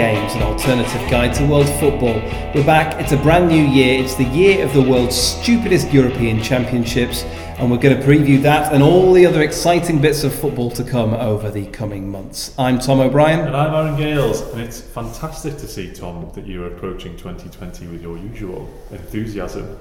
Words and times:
Games, 0.00 0.32
an 0.32 0.40
alternative 0.40 1.10
guide 1.10 1.34
to 1.34 1.46
world 1.46 1.68
football. 1.78 2.14
We're 2.54 2.64
back, 2.64 2.98
it's 2.98 3.12
a 3.12 3.18
brand 3.18 3.48
new 3.48 3.62
year, 3.62 4.02
it's 4.02 4.14
the 4.14 4.24
year 4.24 4.64
of 4.64 4.72
the 4.72 4.80
world's 4.80 5.14
stupidest 5.14 5.92
European 5.92 6.40
Championships, 6.42 7.22
and 7.58 7.70
we're 7.70 7.76
going 7.76 7.94
to 8.00 8.02
preview 8.02 8.40
that 8.40 8.72
and 8.72 8.82
all 8.82 9.12
the 9.12 9.26
other 9.26 9.42
exciting 9.42 10.00
bits 10.00 10.24
of 10.24 10.34
football 10.34 10.70
to 10.70 10.84
come 10.84 11.12
over 11.12 11.50
the 11.50 11.66
coming 11.66 12.08
months. 12.10 12.54
I'm 12.58 12.78
Tom 12.78 13.00
O'Brien. 13.00 13.40
And 13.40 13.54
I'm 13.54 13.74
Aaron 13.74 13.98
Gales, 13.98 14.40
and 14.40 14.62
it's 14.62 14.80
fantastic 14.80 15.58
to 15.58 15.68
see, 15.68 15.92
Tom, 15.92 16.32
that 16.34 16.46
you're 16.46 16.68
approaching 16.68 17.14
2020 17.18 17.86
with 17.88 18.00
your 18.00 18.16
usual 18.16 18.70
enthusiasm. 18.90 19.76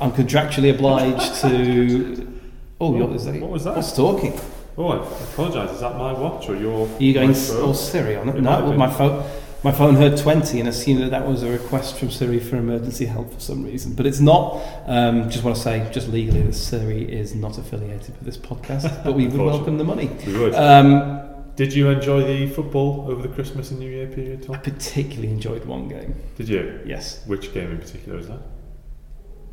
I'm 0.00 0.12
contractually 0.12 0.72
obliged 0.72 1.40
to. 1.40 2.32
Oh, 2.78 2.90
What- 2.90 3.08
what 3.08 3.16
is 3.16 3.24
that? 3.24 3.40
what 3.40 3.50
was 3.50 3.64
that? 3.64 3.74
What's 3.74 3.96
talking? 3.96 4.38
Oh, 4.78 4.88
I 4.88 4.96
apologise, 5.32 5.70
is 5.72 5.80
that 5.80 5.96
my 5.96 6.12
watch 6.12 6.48
or 6.48 6.56
your. 6.56 6.86
Are 6.86 7.02
you 7.02 7.14
going 7.14 7.30
s- 7.30 7.50
all 7.54 7.72
Siri 7.74 8.16
on 8.16 8.28
it? 8.28 8.36
It 8.36 8.42
No, 8.42 8.68
been. 8.68 8.76
my 8.78 8.90
phone. 8.92 9.24
My 9.64 9.72
phone 9.72 9.96
heard 9.96 10.16
20 10.16 10.60
and 10.60 10.68
assumed 10.68 11.02
that 11.02 11.10
that 11.10 11.26
was 11.26 11.42
a 11.42 11.50
request 11.50 11.96
from 11.98 12.10
Siri 12.10 12.38
for 12.38 12.56
emergency 12.56 13.06
help 13.06 13.32
for 13.32 13.40
some 13.40 13.64
reason, 13.64 13.94
but 13.94 14.06
it's 14.06 14.20
not. 14.20 14.62
Um, 14.86 15.28
just 15.30 15.42
want 15.42 15.56
to 15.56 15.62
say, 15.62 15.88
just 15.92 16.08
legally, 16.08 16.42
that 16.42 16.52
Siri 16.52 17.02
is 17.10 17.34
not 17.34 17.58
affiliated 17.58 18.10
with 18.18 18.20
this 18.22 18.36
podcast, 18.36 19.02
but 19.02 19.14
we 19.14 19.26
would 19.26 19.40
welcome 19.40 19.78
the 19.78 19.82
money. 19.84 20.10
We 20.26 20.38
would. 20.38 20.54
Um, 20.54 21.20
Did 21.56 21.72
you 21.72 21.88
enjoy 21.88 22.22
the 22.24 22.46
football 22.54 23.06
over 23.08 23.22
the 23.22 23.28
Christmas 23.34 23.70
and 23.70 23.80
New 23.80 23.90
Year 23.90 24.06
period, 24.06 24.46
I 24.50 24.58
particularly 24.58 25.30
enjoyed 25.30 25.64
one 25.64 25.88
game. 25.88 26.14
Did 26.36 26.48
you? 26.50 26.80
Yes, 26.84 27.22
Which 27.26 27.52
game 27.54 27.70
in 27.72 27.78
particular 27.78 28.18
was 28.18 28.28
that? 28.28 28.40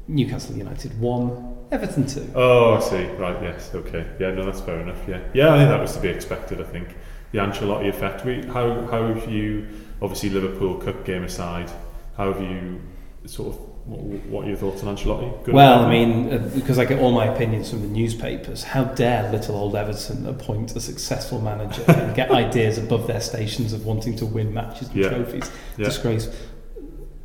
Newcastle 0.07 0.55
United 0.55 0.99
one, 0.99 1.55
Everton 1.71 2.05
two. 2.05 2.29
Oh, 2.35 2.75
I 2.75 2.79
see. 2.79 3.05
Right, 3.13 3.41
yes, 3.41 3.71
okay. 3.73 4.05
Yeah, 4.19 4.31
no, 4.31 4.45
that's 4.45 4.61
fair 4.61 4.79
enough, 4.81 4.99
yeah. 5.07 5.21
Yeah, 5.33 5.53
I 5.53 5.57
think 5.57 5.69
that 5.69 5.79
was 5.79 5.93
to 5.95 6.01
be 6.01 6.09
expected, 6.09 6.59
I 6.61 6.65
think. 6.65 6.95
The 7.31 7.39
Ancelotti 7.39 7.89
effect. 7.89 8.25
We, 8.25 8.41
how, 8.43 8.85
how 8.87 9.07
have 9.13 9.31
you, 9.31 9.67
obviously 10.01 10.29
Liverpool 10.29 10.75
Cup 10.77 11.03
game 11.05 11.23
aside, 11.23 11.71
how 12.17 12.31
have 12.31 12.41
you 12.41 12.79
sort 13.25 13.53
of, 13.55 13.59
what, 13.87 13.99
what 14.27 14.45
are 14.45 14.49
your 14.49 14.57
thoughts 14.57 14.83
on 14.83 14.95
Ancelotti? 14.95 15.43
Good 15.45 15.55
Well, 15.55 15.83
I 15.85 15.89
mean, 15.89 16.31
uh, 16.33 16.37
because 16.53 16.77
I 16.77 16.85
get 16.85 16.99
all 16.99 17.11
my 17.11 17.25
opinions 17.25 17.69
from 17.71 17.81
the 17.81 17.87
newspapers, 17.87 18.63
how 18.63 18.83
dare 18.83 19.31
little 19.31 19.55
old 19.55 19.75
Everton 19.75 20.27
appoint 20.27 20.75
a 20.75 20.79
successful 20.81 21.41
manager 21.41 21.83
and 21.87 22.13
get 22.15 22.29
ideas 22.43 22.77
above 22.77 23.07
their 23.07 23.21
stations 23.21 23.73
of 23.73 23.85
wanting 23.85 24.15
to 24.17 24.25
win 24.25 24.53
matches 24.53 24.89
and 24.89 24.97
Yeah. 24.97 25.09
trophies? 25.09 25.49
Yeah. 25.77 25.85
Disgrace. 25.85 26.29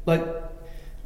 Like, 0.07 0.25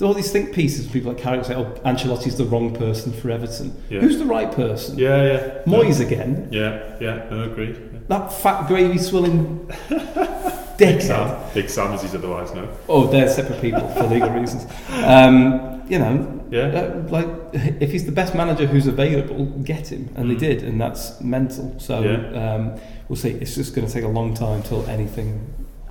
all 0.02 0.14
these 0.14 0.30
think 0.32 0.52
pieces, 0.54 0.86
people 0.86 1.12
like 1.12 1.20
Carrick 1.22 1.44
say, 1.44 1.54
oh, 1.54 1.64
Ancelotti's 1.84 2.36
the 2.36 2.44
wrong 2.44 2.74
person 2.74 3.12
for 3.12 3.30
Everton. 3.30 3.74
Yeah. 3.88 4.00
Who's 4.00 4.18
the 4.18 4.24
right 4.26 4.50
person? 4.50 4.98
Yeah, 4.98 5.22
yeah. 5.24 5.62
Moyes 5.66 6.00
again. 6.00 6.48
Yeah, 6.50 6.96
yeah, 7.00 7.28
no, 7.30 7.44
agreed. 7.44 7.76
Yeah. 7.76 7.98
That 8.08 8.32
fat 8.32 8.66
gravy 8.68 8.98
swilling 8.98 9.70
Big. 10.78 11.00
Sam. 11.00 11.38
Big 11.54 11.68
Sam, 11.68 11.92
as 11.92 12.02
he's 12.02 12.14
otherwise 12.14 12.52
known. 12.54 12.68
Oh, 12.88 13.06
they're 13.06 13.28
separate 13.28 13.60
people 13.60 13.86
for 13.88 14.04
legal 14.04 14.30
reasons. 14.30 14.66
Um, 14.90 15.82
you 15.88 15.98
know, 15.98 16.40
Yeah. 16.50 16.66
uh, 16.68 17.02
like 17.08 17.28
if 17.54 17.92
he's 17.92 18.04
the 18.06 18.12
best 18.12 18.34
manager 18.34 18.66
who's 18.66 18.86
available, 18.86 19.44
get 19.62 19.92
him, 19.92 20.08
and 20.16 20.30
they 20.30 20.34
Mm. 20.34 20.38
did, 20.38 20.62
and 20.64 20.80
that's 20.80 21.20
mental. 21.20 21.74
So 21.78 22.00
Yeah. 22.00 22.54
um, 22.54 22.72
we'll 23.08 23.16
see. 23.16 23.30
It's 23.30 23.54
just 23.54 23.74
going 23.74 23.86
to 23.86 23.92
take 23.92 24.04
a 24.04 24.08
long 24.08 24.34
time 24.34 24.62
till 24.62 24.84
anything 24.86 25.40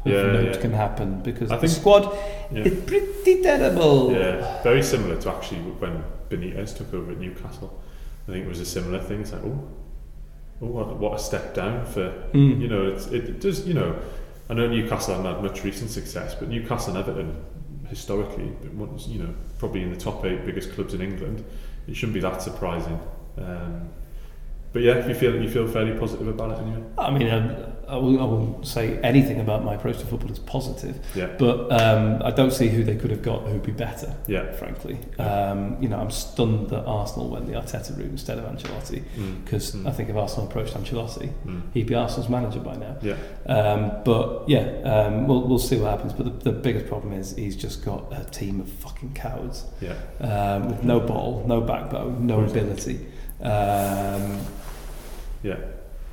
Yeah, 0.04 0.40
yeah. 0.42 0.58
can 0.58 0.74
happen 0.74 1.22
because 1.22 1.52
I 1.52 1.56
the 1.58 1.68
think- 1.68 1.80
squad 1.80 2.04
Yeah. 2.52 2.64
is 2.64 2.84
pretty 2.86 3.42
terrible. 3.44 4.12
Yeah, 4.12 4.62
very 4.64 4.82
similar 4.84 5.20
to 5.22 5.30
actually 5.32 5.60
when 5.80 6.04
Benitez 6.30 6.76
took 6.76 6.94
over 6.94 7.12
at 7.12 7.20
Newcastle. 7.20 7.80
I 8.28 8.32
think 8.32 8.46
it 8.46 8.50
was 8.50 8.60
a 8.60 8.66
similar 8.66 9.00
thing. 9.00 9.22
It's 9.22 9.32
like, 9.32 9.44
oh, 9.44 9.68
oh 10.62 10.66
what, 10.66 10.98
what 10.98 11.14
a 11.16 11.20
step 11.20 11.54
down 11.54 11.86
for 11.86 12.12
Mm. 12.34 12.62
you 12.62 12.68
know. 12.68 12.88
It's, 12.88 13.08
it 13.08 13.40
does 13.40 13.68
you 13.68 13.74
know. 13.74 13.96
I 14.50 14.54
know 14.54 14.68
Newcastle 14.68 15.16
haven't 15.16 15.34
had 15.34 15.44
much 15.44 15.64
recent 15.64 15.90
success, 15.92 16.36
but 16.36 16.50
Newcastle 16.50 16.96
and 16.96 17.08
Everton 17.08 17.36
historically, 17.88 18.52
once 18.74 19.08
you 19.08 19.20
know, 19.24 19.34
probably 19.60 19.82
in 19.84 19.92
the 19.92 19.98
top 20.00 20.26
eight 20.26 20.46
biggest 20.46 20.72
clubs 20.74 20.94
in 20.94 21.02
England. 21.02 21.44
It 21.88 21.96
shouldn't 21.96 22.14
be 22.14 22.20
that 22.22 22.42
surprising. 22.42 23.00
Um, 23.38 23.90
but 24.74 24.82
yeah, 24.82 25.06
you 25.08 25.14
feel 25.14 25.42
you 25.42 25.50
feel 25.50 25.68
fairly 25.68 25.98
positive 25.98 26.28
about 26.28 26.52
it 26.52 26.62
anyway. 26.64 26.84
I 26.98 27.12
mean, 27.12 27.28
I, 27.28 27.71
I, 27.92 27.98
will, 27.98 28.20
I 28.22 28.24
won't 28.24 28.66
say 28.66 28.98
anything 29.02 29.40
about 29.42 29.66
my 29.66 29.76
approach 29.76 30.00
to 30.00 30.06
football 30.06 30.32
as 30.32 30.40
positive, 30.40 30.98
Yeah, 31.14 31.28
but 31.38 31.72
um, 31.72 32.22
I 32.24 32.32
don't 32.32 32.52
see 32.52 32.70
who 32.70 32.84
they 32.84 32.96
could 32.96 33.12
have 33.12 33.22
got 33.22 33.44
who'd 33.48 33.64
be 33.64 33.72
better. 33.74 34.16
yeah, 34.28 34.50
Frankly, 34.54 34.98
um, 35.20 35.76
you 35.82 35.90
know, 35.90 35.98
I'm 36.00 36.10
stunned 36.12 36.70
that 36.70 36.86
Arsenal 36.86 37.30
went 37.30 37.48
the 37.48 37.54
Arteta 37.54 37.98
route 37.98 38.10
instead 38.12 38.38
of 38.40 38.46
Ancelotti. 38.46 39.04
mm, 39.18 39.44
because 39.44 39.76
Mm. 39.76 39.88
I 39.88 39.92
think 39.92 40.10
if 40.10 40.16
Arsenal 40.16 40.48
approached 40.48 40.74
Ancelotti, 40.74 41.30
mm, 41.46 41.62
he'd 41.74 41.88
be 41.88 41.96
Arsenal's 41.96 42.30
manager 42.30 42.60
by 42.62 42.76
now. 42.78 42.96
yeah, 43.02 43.16
Um, 43.46 43.92
but 44.06 44.48
yeah, 44.48 44.66
um, 44.84 45.28
we'll, 45.28 45.48
we'll 45.48 45.60
see 45.60 45.78
what 45.78 45.92
happens. 45.92 46.14
But 46.14 46.26
the, 46.44 46.52
the 46.52 46.58
biggest 46.58 46.88
problem 46.88 47.14
is 47.14 47.36
he's 47.36 47.56
just 47.56 47.84
got 47.84 48.06
a 48.12 48.24
team 48.32 48.60
of 48.62 48.70
fucking 48.70 49.14
cowards 49.14 49.66
yeah, 49.82 49.96
um, 50.22 50.70
with 50.70 50.84
no 50.84 51.00
ball, 51.00 51.44
no 51.48 51.60
backbone, 51.62 52.26
no 52.26 52.42
ability. 52.42 53.06
Um, 53.42 54.40
yeah. 55.44 55.58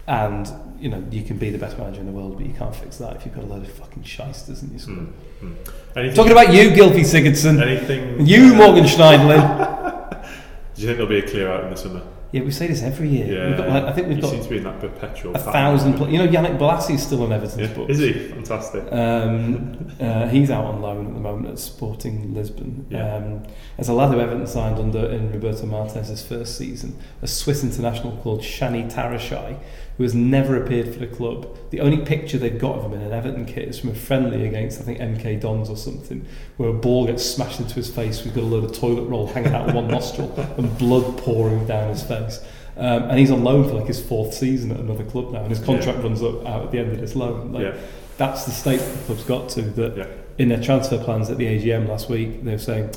And 0.09 0.51
you 0.81 0.89
know 0.89 1.05
you 1.11 1.23
can 1.23 1.37
be 1.37 1.51
the 1.51 1.59
best 1.59 1.77
manager 1.79 2.01
in 2.01 2.07
the 2.07 2.13
world, 2.13 2.39
but 2.39 2.47
you 2.47 2.55
can't 2.55 2.75
fix 2.75 2.97
that 2.97 3.15
if 3.17 3.27
you've 3.27 3.35
got 3.35 3.45
a 3.45 3.47
load 3.47 3.63
of 3.63 3.71
fucking 3.73 4.03
shysters 4.05 4.63
in 4.63 4.71
your 4.71 4.79
squad. 4.79 4.97
Mm, 4.99 5.13
mm. 5.43 5.55
Anything, 5.97 6.17
Talking 6.17 6.33
about 6.33 6.53
you, 6.55 6.71
Gylfi 6.71 7.01
Sigurdsson, 7.01 7.61
anything? 7.63 8.27
you, 8.27 8.55
Morgan 8.55 8.85
Schneiderlin. 8.85 10.25
Do 10.75 10.83
you 10.83 10.87
think 10.89 10.99
there'll 10.99 11.07
be 11.09 11.19
a 11.19 11.29
clear 11.29 11.51
out 11.53 11.65
in 11.65 11.71
the 11.71 11.77
summer? 11.77 12.03
Yeah, 12.31 12.43
we 12.43 12.51
say 12.51 12.67
this 12.67 12.83
every 12.83 13.09
year. 13.09 13.27
Yeah, 13.27 13.49
we've 13.49 13.57
got, 13.57 13.69
like, 13.71 13.85
I 13.85 13.93
think 13.93 14.09
we've 14.09 14.21
got 14.21 14.31
seems 14.31 14.45
to 14.45 14.51
be 14.51 14.59
in 14.59 14.65
that 14.65 14.81
perpetual. 14.81 15.35
a 15.35 15.39
thousand. 15.39 15.95
Pl- 15.95 16.11
you 16.11 16.19
know, 16.19 16.29
Yannick 16.29 16.59
Bolasie's 16.59 17.03
still 17.03 17.23
on 17.23 17.33
Everton's 17.33 17.71
Yeah. 17.71 17.75
books. 17.75 17.91
Is 17.93 17.99
he 18.01 18.13
fantastic? 18.13 18.85
Um, 18.93 19.91
uh, 19.99 20.29
he's 20.29 20.51
out 20.51 20.67
on 20.67 20.83
loan 20.83 21.07
at 21.07 21.15
the 21.15 21.21
moment 21.21 21.49
at 21.49 21.59
Sporting 21.59 22.35
Lisbon. 22.35 22.87
Yeah. 22.91 23.15
Um, 23.17 23.43
there's 23.79 23.89
a 23.89 23.95
lad 23.95 24.13
who 24.13 24.21
Everton 24.21 24.47
signed 24.47 24.79
under 24.79 25.07
in 25.07 25.33
Roberto 25.33 25.65
Martinez's 25.67 26.23
first 26.23 26.59
season, 26.59 26.99
a 27.23 27.27
Swiss 27.27 27.65
international 27.65 28.17
called 28.19 28.43
Shani 28.43 28.93
Tarashaj, 28.93 29.57
who 29.99 30.05
has 30.05 30.15
never 30.15 30.57
appeared 30.57 30.87
for 30.93 31.01
the 31.01 31.07
club. 31.07 31.55
The 31.71 31.81
only 31.81 31.99
picture 31.99 32.39
they've 32.39 32.59
got 32.59 32.77
of 32.77 32.85
him 32.85 32.95
in 32.95 33.03
an 33.03 33.13
Everton 33.13 33.45
kit 33.45 33.69
is 33.69 33.79
from 33.81 33.91
a 33.91 33.95
friendly 33.95 34.47
against, 34.47 34.81
I 34.81 34.85
think, 34.85 35.01
MK 35.01 35.41
Dons 35.41 35.69
or 35.69 35.77
something, 35.77 36.25
where 36.57 36.71
a 36.71 36.73
ball 36.73 37.07
gets 37.07 37.25
smashed 37.25 37.59
into 37.59 37.75
his 37.75 37.91
face. 37.91 38.25
We've 38.25 38.33
got 38.35 38.45
a 38.45 38.47
load 38.47 38.63
of 38.65 38.73
toilet 38.73 39.03
roll 39.03 39.27
hanging 39.27 39.53
out 39.53 39.69
of 39.69 39.75
one 39.75 39.89
nostril 39.97 40.33
and 40.57 40.79
blood 40.79 41.19
pouring 41.19 41.67
down 41.67 41.89
his 41.91 42.03
face. 42.03 42.41
Um, 42.77 43.03
and 43.11 43.19
he's 43.19 43.33
on 43.33 43.43
loan 43.43 43.69
for 43.69 43.75
like 43.75 43.89
his 43.89 44.01
fourth 44.01 44.33
season 44.33 44.71
at 44.71 44.79
another 44.79 45.03
club 45.05 45.33
now, 45.33 45.41
and 45.41 45.51
his 45.51 45.59
contract 45.59 45.99
runs 45.99 46.23
up 46.23 46.47
out 46.47 46.63
at 46.67 46.71
the 46.71 46.79
end 46.79 46.93
of 46.93 47.01
this 47.01 47.17
loan. 47.17 47.53
Like, 47.53 47.65
yeah, 47.65 47.77
that's 48.19 48.45
the 48.45 48.53
state 48.53 48.79
the 48.79 49.03
club's 49.05 49.25
got 49.25 49.49
to. 49.51 49.63
That 49.63 49.97
Yeah. 49.97 50.07
in 50.39 50.49
their 50.49 50.63
transfer 50.63 50.97
plans 51.03 51.29
at 51.29 51.39
the 51.39 51.47
AGM 51.47 51.89
last 51.89 52.09
week, 52.09 52.45
they 52.45 52.53
were 52.53 52.59
saying 52.59 52.91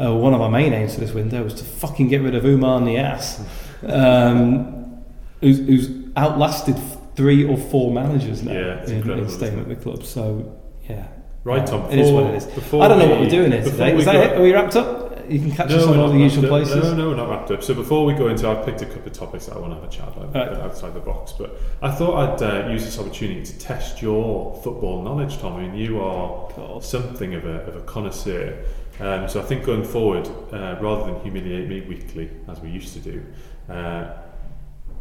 uh, 0.00 0.12
one 0.12 0.34
of 0.34 0.40
our 0.40 0.50
main 0.50 0.72
aims 0.72 0.94
for 0.94 1.00
this 1.00 1.12
window 1.12 1.44
was 1.44 1.54
to 1.54 1.62
fucking 1.64 2.08
get 2.08 2.20
rid 2.20 2.34
of 2.34 2.42
Oumar 2.42 2.82
Niasse, 2.82 3.44
um, 3.88 5.04
who's, 5.40 5.58
who's 5.58 6.01
outlasted 6.16 6.76
three 7.14 7.44
or 7.44 7.56
four 7.56 7.92
managers 7.92 8.42
now 8.42 8.52
Yeah, 8.52 8.84
in, 8.86 9.10
in 9.10 9.28
staying 9.28 9.58
at 9.58 9.68
the 9.68 9.76
club. 9.76 10.02
So 10.04 10.58
yeah, 10.88 11.06
right, 11.44 11.66
Tom. 11.66 11.90
it 11.90 11.98
is 11.98 12.08
before- 12.08 12.22
what 12.24 12.34
it 12.34 12.36
is. 12.36 12.46
before 12.46 12.82
I 12.84 12.88
don't 12.88 12.98
know 12.98 13.08
what 13.08 13.18
we- 13.20 13.24
we're 13.26 13.30
doing 13.30 13.52
here 13.52 13.62
today. 13.62 13.92
we 13.92 14.00
Is 14.00 14.04
that 14.06 14.16
it? 14.16 14.38
Are 14.38 14.42
we 14.42 14.52
wrapped 14.52 14.76
up? 14.76 15.00
You 15.28 15.38
can 15.38 15.52
catch 15.52 15.70
us 15.70 15.86
No, 15.86 15.92
on 15.92 15.98
we're 15.98 16.04
all 16.04 16.10
the 16.10 16.18
usual 16.18 16.44
up. 16.46 16.50
places. 16.50 16.82
No, 16.82 16.94
no, 16.94 17.08
we're 17.10 17.14
not 17.16 17.30
wrapped 17.30 17.50
up. 17.52 17.62
So 17.62 17.74
before 17.74 18.04
we 18.04 18.12
go 18.12 18.26
into, 18.28 18.48
I've 18.48 18.66
picked 18.66 18.82
a 18.82 18.86
couple 18.86 19.06
of 19.06 19.12
topics 19.12 19.46
that 19.46 19.56
I 19.56 19.60
want 19.60 19.70
to 19.72 19.76
have 19.76 19.84
a 19.84 19.88
chat 19.88 20.08
about 20.16 20.34
Right. 20.34 20.58
outside 20.60 20.94
the 20.94 21.00
box. 21.00 21.32
But 21.38 21.58
I 21.80 21.90
thought 21.92 22.42
I'd 22.42 22.66
uh, 22.66 22.68
use 22.70 22.84
this 22.84 22.98
opportunity 22.98 23.42
to 23.44 23.58
test 23.58 24.02
your 24.02 24.58
football 24.64 25.00
knowledge, 25.02 25.38
Tom. 25.38 25.54
I 25.56 25.62
mean, 25.62 25.76
you 25.76 26.00
are 26.00 26.48
God. 26.56 26.82
something 26.84 27.34
of 27.34 27.44
a, 27.46 27.60
of 27.68 27.76
a 27.76 27.80
connoisseur. 27.82 28.58
Um, 29.00 29.28
so 29.28 29.40
I 29.40 29.44
think 29.44 29.64
going 29.64 29.84
forward, 29.84 30.28
uh, 30.52 30.76
rather 30.80 31.04
than 31.12 31.20
humiliate 31.20 31.68
me 31.68 31.80
weekly 31.82 32.28
as 32.48 32.60
we 32.60 32.68
used 32.70 32.92
to 32.94 33.00
do, 33.00 33.22
uh, 33.70 34.06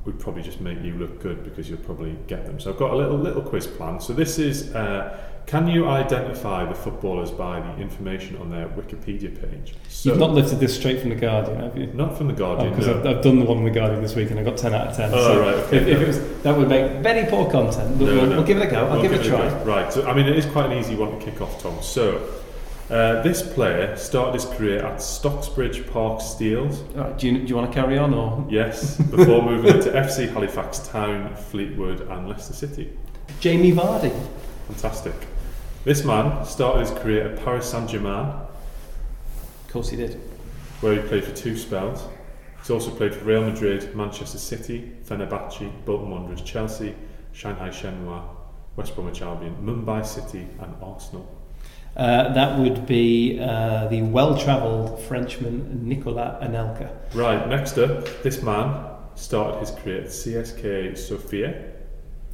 would 0.05 0.19
probably 0.19 0.41
just 0.41 0.59
make 0.61 0.81
you 0.81 0.95
look 0.95 1.21
good 1.21 1.43
because 1.43 1.69
you'll 1.69 1.79
probably 1.79 2.17
get 2.27 2.45
them. 2.45 2.59
So 2.59 2.71
I've 2.71 2.77
got 2.77 2.91
a 2.91 2.95
little 2.95 3.17
little 3.17 3.41
quiz 3.41 3.67
plan. 3.67 3.99
So 3.99 4.13
this 4.13 4.39
is: 4.39 4.73
uh, 4.73 5.15
Can 5.45 5.67
you 5.67 5.87
identify 5.87 6.65
the 6.65 6.73
footballers 6.73 7.29
by 7.29 7.59
the 7.59 7.77
information 7.81 8.37
on 8.37 8.49
their 8.49 8.67
Wikipedia 8.69 9.29
page? 9.39 9.75
So, 9.89 10.09
You've 10.09 10.19
not 10.19 10.31
lifted 10.31 10.59
this 10.59 10.75
straight 10.75 10.99
from 11.01 11.09
the 11.09 11.15
Guardian, 11.15 11.59
have 11.59 11.77
you? 11.77 11.87
not 11.93 12.17
from 12.17 12.27
the 12.27 12.33
Guardian. 12.33 12.71
Because 12.71 12.87
no. 12.87 12.99
I've, 12.99 13.05
I've 13.17 13.23
done 13.23 13.39
the 13.39 13.45
one 13.45 13.57
on 13.59 13.63
the 13.63 13.69
Guardian 13.71 14.01
this 14.01 14.15
week 14.15 14.31
and 14.31 14.39
I 14.39 14.43
got 14.43 14.57
10 14.57 14.73
out 14.73 14.87
of 14.87 14.95
10. 14.97 15.11
Oh, 15.13 15.17
so 15.23 15.39
right, 15.41 15.53
okay, 15.65 15.77
if, 15.77 15.87
if 15.87 16.01
it 16.01 16.07
was, 16.07 16.41
that 16.43 16.57
would 16.57 16.69
make 16.69 17.01
very 17.03 17.29
poor 17.29 17.49
content. 17.51 17.99
But 17.99 18.05
No, 18.05 18.15
we'll, 18.15 18.25
no. 18.27 18.35
we'll 18.37 18.45
give 18.45 18.57
it 18.57 18.67
a 18.67 18.71
go. 18.71 18.85
I'll 18.85 18.93
We'll 18.93 19.01
give 19.03 19.13
it 19.13 19.25
a 19.25 19.29
try. 19.29 19.49
go. 19.49 19.63
Right. 19.65 19.91
So 19.93 20.05
I 20.07 20.13
mean, 20.15 20.27
it 20.27 20.37
is 20.37 20.45
quite 20.47 20.67
an 20.71 20.77
easy 20.77 20.95
one 20.95 21.11
to 21.19 21.23
kick 21.23 21.41
off, 21.41 21.61
Tom. 21.61 21.77
So. 21.81 22.21
Uh, 22.91 23.21
this 23.21 23.41
player 23.41 23.95
started 23.95 24.33
his 24.33 24.43
career 24.43 24.79
at 24.79 24.97
Stocksbridge 24.97 25.89
Park 25.93 26.19
Steels, 26.19 26.81
right, 26.93 27.17
do, 27.17 27.27
you, 27.27 27.37
do 27.39 27.45
you 27.45 27.55
want 27.55 27.71
to 27.71 27.73
carry 27.73 27.97
on 27.97 28.13
or 28.13 28.45
yes, 28.49 28.97
before 28.97 29.41
moving 29.49 29.81
to 29.81 29.91
FC 29.91 30.29
Halifax 30.29 30.79
Town, 30.89 31.33
Fleetwood, 31.33 32.01
and 32.01 32.27
Leicester 32.27 32.51
City. 32.51 32.91
Jamie 33.39 33.71
Vardy? 33.71 34.11
Fantastic. 34.67 35.13
This 35.85 36.03
man 36.03 36.43
started 36.45 36.81
his 36.81 36.91
career 36.99 37.29
at 37.29 37.41
Paris 37.45 37.71
Saint 37.71 37.89
Germain, 37.89 38.25
Of 38.25 39.67
course 39.69 39.87
he 39.87 39.95
did. 39.95 40.19
where 40.81 41.01
he 41.01 41.07
played 41.07 41.23
for 41.23 41.33
two 41.33 41.55
spells. 41.55 42.05
He's 42.59 42.71
also 42.71 42.91
played 42.91 43.15
for 43.15 43.23
Real 43.23 43.45
Madrid, 43.45 43.95
Manchester 43.95 44.37
City, 44.37 44.91
Fenerbahce, 45.05 45.71
Bolton 45.85 46.09
Wanderers, 46.09 46.41
Chelsea, 46.41 46.93
Shanghai 47.31 47.69
Shenhua, 47.69 48.21
West 48.75 48.95
Bromwich 48.95 49.21
Albion, 49.21 49.55
Mumbai 49.63 50.05
City, 50.05 50.45
and 50.59 50.75
Arsenal. 50.83 51.40
Uh, 51.95 52.33
that 52.33 52.57
would 52.57 52.85
be 52.85 53.39
uh, 53.41 53.87
the 53.87 54.01
well-travelled 54.01 55.01
Frenchman 55.03 55.87
Nicolas 55.87 56.41
Anelka. 56.41 56.89
Right, 57.13 57.47
next 57.49 57.77
up, 57.77 58.05
this 58.23 58.41
man 58.41 58.91
started 59.15 59.59
his 59.59 59.71
career 59.71 60.01
at 60.01 60.07
CSK 60.07 60.97
Sofia. 60.97 61.71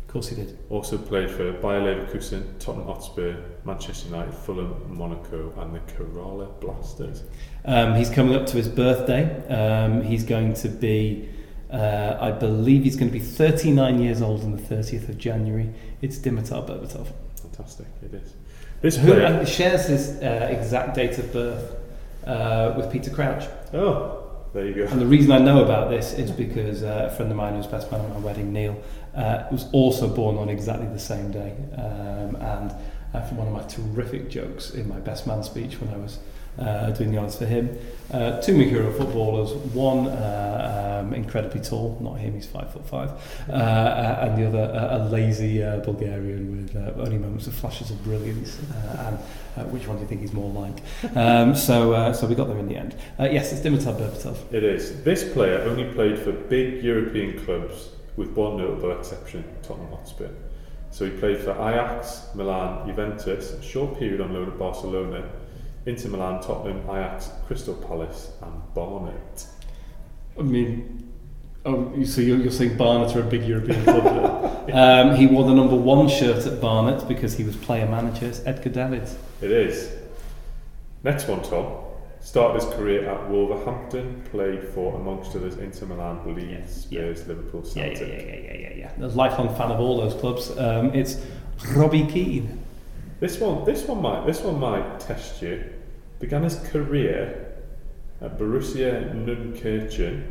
Of 0.07 0.13
course 0.13 0.30
he 0.30 0.36
did. 0.36 0.57
Also 0.69 0.98
played 0.98 1.30
for 1.30 1.51
Bayer 1.54 1.81
Leverkusen, 1.81 2.59
Tottenham 2.59 2.88
Hotspur, 2.88 3.36
Manchester 3.65 4.07
United, 4.07 4.33
Fulham, 4.33 4.95
Monaco, 4.95 5.51
and 5.57 5.75
the 5.75 5.80
Kerala 5.80 6.59
Blasters. 6.62 7.24
Um, 7.65 7.95
he's 7.95 8.09
coming 8.09 8.36
up 8.36 8.45
to 8.48 8.57
his 8.57 8.69
birthday. 8.69 9.45
Um, 9.48 10.04
he's 10.04 10.24
going 10.24 10.54
to 10.54 10.69
be, 10.69 11.30
uh, 11.69 12.18
I 12.21 12.31
believe 12.31 12.83
he's 12.83 12.95
going 12.95 13.12
to 13.12 13.13
be 13.13 13.24
39 13.24 14.00
years 14.00 14.21
old 14.21 14.44
on 14.44 14.56
the 14.56 14.62
30th 14.62 15.09
of 15.09 15.18
January. 15.18 15.74
It's 16.01 16.18
Dimitar 16.18 16.65
Berbatov. 16.65 17.07
Fantastic, 17.42 17.88
it 18.01 18.13
is. 18.13 18.33
This 18.82 18.98
Who 18.98 19.14
player. 19.14 19.26
uh, 19.26 19.46
shares 19.46 19.88
his 19.88 20.22
uh, 20.22 20.48
exact 20.52 20.96
date 20.96 21.18
of 21.18 21.34
birth 21.34 21.76
uh, 22.26 22.74
with 22.78 22.92
Peter 22.92 23.10
Crouch. 23.10 23.46
Oh, 23.74 24.24
there 24.54 24.66
you 24.66 24.74
go. 24.74 24.84
And 24.86 25.02
the 25.02 25.06
reason 25.06 25.32
I 25.32 25.40
know 25.40 25.64
about 25.64 25.90
this 25.90 26.14
is 26.14 26.30
because 26.32 26.84
uh, 26.84 27.10
a 27.12 27.16
friend 27.16 27.32
of 27.32 27.38
mine 27.38 27.56
who's 27.56 27.68
best 27.68 27.92
man 27.92 28.02
at 28.02 28.10
my 28.10 28.20
wedding, 28.20 28.54
Neil, 28.54 28.80
uh, 29.16 29.46
was 29.52 29.66
also 29.72 30.08
born 30.08 30.38
on 30.38 30.50
exactly 30.50 30.88
the 30.88 31.00
same 31.00 31.32
day. 31.32 31.56
Um, 31.76 32.36
and 32.36 32.76
uh, 33.14 33.22
from 33.22 33.38
one 33.38 33.48
of 33.48 33.54
my 33.54 33.64
terrific 33.64 34.30
jokes 34.30 34.72
in 34.72 34.88
my 34.88 35.00
best 35.00 35.26
man 35.26 35.44
speech 35.44 35.80
when 35.82 35.94
I 35.94 35.98
was 35.98 36.20
uh, 36.59 36.92
doing 36.92 37.12
the 37.12 37.18
honours 37.18 37.38
for 37.38 37.45
him, 37.45 37.77
uh, 38.12 38.42
two 38.42 38.54
Mikuro 38.54 38.95
footballers, 38.98 39.54
one 39.74 40.07
uh, 40.07 41.01
um, 41.04 41.13
incredibly 41.13 41.62
tall, 41.62 41.98
not 42.01 42.18
him, 42.19 42.33
he's 42.33 42.45
five 42.45 42.71
foot 42.71 42.86
five, 42.88 43.12
uh, 43.50 43.54
uh, 43.54 44.19
and 44.21 44.38
the 44.38 44.48
other 44.48 44.74
uh, 44.74 44.98
a 44.98 45.09
lazy 45.09 45.63
uh, 45.63 45.77
Bulgarian 45.80 46.51
with 46.51 46.75
uh, 46.75 47.01
only 47.01 47.18
moments 47.18 47.48
of 47.48 47.54
flashes 47.54 47.92
of 47.92 48.04
brilliance. 48.04 48.59
Uh, 48.59 49.04
and 49.07 49.19
uh, 49.57 49.69
which 49.71 49.88
one 49.88 49.98
do 49.98 50.04
you 50.04 50.07
think 50.07 50.21
he's 50.21 50.33
more 50.33 50.51
like? 50.51 50.81
Um, 51.15 51.56
so, 51.56 51.94
uh, 51.94 52.13
so 52.13 52.27
we 52.27 52.36
got 52.36 52.48
there 52.48 52.59
in 52.59 52.68
the 52.68 52.77
end. 52.77 52.95
Uh, 53.19 53.27
yes, 53.31 53.51
it's 53.51 53.62
Dimitar 53.62 53.98
Berbatov. 54.00 54.38
It 54.54 54.63
is. 54.63 55.04
This 55.04 55.24
player 55.33 55.62
only 55.62 55.86
played 55.94 56.19
for 56.19 56.31
big 56.31 56.83
European 56.83 57.44
clubs, 57.44 57.89
with 58.15 58.30
one 58.31 58.57
notable 58.57 58.92
exception, 58.92 59.44
Tottenham 59.63 59.92
Hotspur. 59.92 60.30
So 60.92 61.06
he 61.06 61.12
played 61.12 61.39
for 61.39 61.51
Ajax, 61.51 62.27
Milan, 62.36 62.88
Juventus, 62.88 63.51
a 63.51 63.62
short 63.62 64.00
period 64.00 64.21
on 64.21 64.33
loan 64.33 64.48
at 64.48 64.57
Barcelona, 64.57 65.27
Inter 65.88 66.10
Milan, 66.10 66.42
Tottenham, 66.42 66.81
Ajax, 66.89 67.30
Crystal 67.48 67.74
Palace, 67.74 68.31
and 68.42 68.74
Barnet. 68.74 69.48
I 70.38 70.42
mean, 70.42 71.10
oh, 71.66 71.94
you- 71.95 72.06
so 72.06 72.22
you're, 72.22 72.38
you're 72.38 72.51
saying 72.51 72.78
Barnet 72.78 73.16
are 73.16 73.22
a 73.22 73.24
big 73.24 73.44
European 73.45 73.84
club? 73.84 74.69
um, 74.74 75.16
he 75.16 75.28
wore 75.28 75.45
the 75.45 75.54
number 75.54 75.75
one 75.75 76.10
shirt 76.10 76.45
at 76.45 76.60
Barnet 76.60 77.07
because 77.07 77.36
he 77.38 77.44
was 77.45 77.56
player 77.56 77.86
manager. 77.88 78.25
It's 78.25 78.42
Edgar 78.45 78.69
Davids. 78.69 79.16
It 79.42 79.50
is. 79.51 79.92
Next 81.04 81.28
one, 81.28 81.42
Tom. 81.42 81.84
Started 82.19 82.62
his 82.62 82.74
career 82.74 83.07
at 83.10 83.30
Wolverhampton, 83.30 84.22
played 84.31 84.68
for, 84.69 84.95
amongst 85.00 85.33
others, 85.36 85.56
Inter 85.57 85.86
Milan, 85.86 86.36
Leeds, 86.36 86.88
Yeah. 86.90 87.13
Spurs, 87.13 87.28
Liverpool, 87.28 87.63
Yeah, 87.74 87.86
yeah, 87.86 87.94
Celtic. 87.95 88.07
yeah, 88.10 88.36
yeah, 88.36 88.54
yeah, 88.54 88.74
yeah. 88.75 88.92
yeah. 89.00 89.06
A 89.06 89.07
lifelong 89.07 89.56
fan 89.56 89.72
of 89.72 89.80
all 89.80 89.98
those 90.01 90.16
clubs. 90.16 90.50
Um, 90.57 90.94
it's 90.94 91.24
Robbie 91.75 92.06
Keane. 92.07 92.62
This 93.22 93.40
one, 93.40 93.63
this 93.63 93.88
one 93.88 94.01
might, 94.01 94.25
this 94.25 94.42
one 94.42 94.60
might 94.60 95.00
test 95.00 95.42
you. 95.42 95.63
Began 96.19 96.44
his 96.44 96.56
career 96.56 97.54
at 98.22 98.40
Borussia 98.40 99.14
Neunkirchen, 99.14 100.24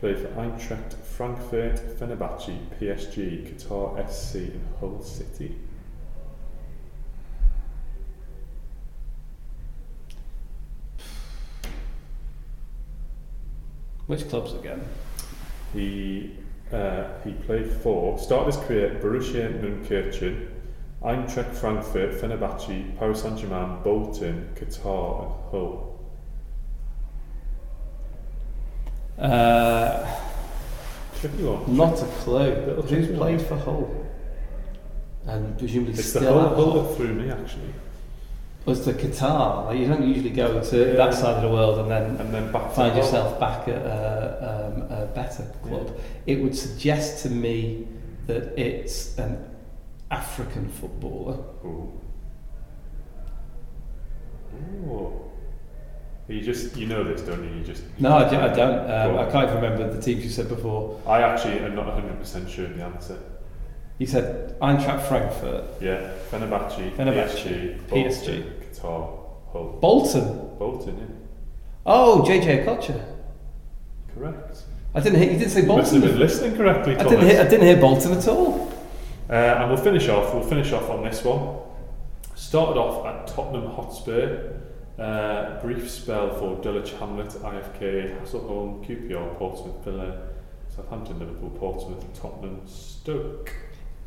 played 0.00 0.18
for 0.18 0.28
Eintracht 0.28 0.94
Frankfurt, 0.94 1.76
Fenerbahce, 1.98 2.58
PSG, 2.80 3.46
Qatar 3.46 4.10
SC, 4.10 4.34
and 4.34 4.66
Hull 4.80 5.00
City. 5.02 5.56
Which 14.08 14.28
clubs 14.28 14.54
again? 14.54 14.82
He 15.74 16.34
uh, 16.72 17.04
he 17.24 17.32
played 17.32 17.70
for 17.70 18.18
started 18.18 18.54
his 18.54 18.64
career 18.64 18.92
at 18.92 19.02
Borussia 19.02 19.52
Neunkirchen, 19.60 20.48
Eintracht 21.00 21.54
Frankfurt, 21.54 22.14
Fenerbahce, 22.14 22.84
Paris 22.98 23.20
Saint 23.22 23.38
Germain, 23.38 23.78
Bolton, 23.84 24.48
Qatar, 24.56 25.22
and 25.22 25.52
Hull. 25.52 25.94
Uh, 29.18 30.06
Tricky 31.20 31.42
one. 31.44 31.76
not 31.76 32.00
a 32.00 32.04
clue. 32.22 32.82
Who's 32.88 33.08
played 33.16 33.38
one. 33.38 33.46
for 33.46 33.56
Hull? 33.56 34.06
And 35.26 35.58
presumably 35.58 35.94
It's 35.94 36.08
still 36.10 36.22
Hull, 36.32 36.46
at 36.50 36.56
Hull 36.56 36.70
Hull. 36.72 36.82
that 36.82 36.96
threw 36.96 37.14
me 37.14 37.30
actually, 37.30 37.74
Was 38.64 38.80
to 38.84 38.92
Qatar. 38.92 39.66
Like 39.66 39.78
you 39.78 39.86
don't 39.86 40.06
usually 40.06 40.30
go 40.30 40.60
to 40.62 40.78
Yeah. 40.78 40.92
that 40.96 41.14
side 41.14 41.36
of 41.36 41.42
the 41.42 41.48
world 41.48 41.78
and 41.80 41.90
then 41.90 42.16
and 42.16 42.32
then 42.34 42.50
back 42.52 42.72
find 42.72 42.92
Hull. 42.92 43.02
yourself 43.02 43.38
back 43.40 43.66
at 43.68 43.82
a, 43.84 44.72
um, 44.76 44.82
a 45.02 45.06
better 45.06 45.44
club. 45.62 45.96
It 46.26 46.40
would 46.42 46.56
suggest 46.56 47.22
to 47.24 47.30
me 47.30 47.86
that 48.26 48.58
it's 48.58 49.16
an 49.18 49.38
African 50.10 50.68
footballer. 50.68 51.36
Ooh. 51.64 51.92
Ooh. 54.86 55.12
You 56.28 56.40
just 56.42 56.76
you 56.76 56.86
know 56.86 57.02
this, 57.04 57.22
don't 57.22 57.42
you? 57.42 57.50
You 57.58 57.64
just 57.64 57.82
No, 57.98 58.10
I, 58.10 58.26
I 58.26 58.54
don't. 58.54 58.90
Um, 58.90 59.18
I 59.18 59.30
can't 59.30 59.48
even 59.50 59.62
remember 59.62 59.90
the 59.94 60.00
teams 60.02 60.22
you 60.24 60.30
said 60.30 60.48
before. 60.48 61.00
I 61.06 61.22
actually 61.22 61.58
am 61.60 61.74
not 61.74 61.86
100 61.86 62.18
percent 62.18 62.50
sure 62.50 62.66
of 62.66 62.76
the 62.76 62.82
answer. 62.82 63.18
You 63.96 64.06
said 64.06 64.58
Eintracht 64.60 65.02
Frankfurt, 65.08 65.64
Yeah, 65.80 66.10
Fenerbahce, 66.30 66.94
Fenerbahce, 66.94 67.78
PSG, 67.80 67.88
Bolton, 67.88 68.12
PSG. 68.12 68.60
Qatar, 68.60 69.18
Hull, 69.52 69.78
Bolton. 69.80 70.58
Bolton. 70.58 70.96
Yeah, 70.98 71.06
Oh, 71.86 72.22
JJ 72.26 72.64
Okocha. 72.66 73.00
correct. 74.14 74.58
I 74.94 75.00
didn't 75.00 75.18
hear. 75.20 75.32
You 75.32 75.38
didn't 75.38 75.50
say 75.50 75.62
You 75.62 75.66
must 75.66 75.92
have 75.92 76.02
been 76.02 76.10
Bolton. 76.10 76.18
listening 76.26 76.56
correctly, 76.56 76.96
I 76.96 77.04
didn't 77.04 77.26
hear. 77.26 77.40
I 77.40 77.44
didn't 77.48 77.66
hear 77.66 77.76
Bolton 77.80 78.12
at 78.12 78.28
all. 78.28 78.67
Uh, 79.28 79.32
and 79.32 79.68
we'll 79.68 79.82
finish 79.82 80.08
off. 80.08 80.32
We'll 80.32 80.42
finish 80.42 80.72
off 80.72 80.88
on 80.90 81.04
this 81.04 81.22
one. 81.22 81.58
Started 82.34 82.78
off 82.78 83.04
at 83.06 83.26
Tottenham 83.26 83.70
Hotspur. 83.70 84.54
Uh, 84.98 85.60
brief 85.60 85.88
spell 85.88 86.34
for 86.38 86.60
Dulwich 86.62 86.92
Hamlet, 86.92 87.28
IFK, 87.28 88.18
Hässleholm, 88.20 88.84
QPR, 88.84 89.36
Portsmouth, 89.36 89.84
Villa, 89.84 90.28
Southampton, 90.74 91.18
Liverpool, 91.18 91.50
Portsmouth, 91.50 92.04
Tottenham, 92.20 92.60
Stoke. 92.66 93.54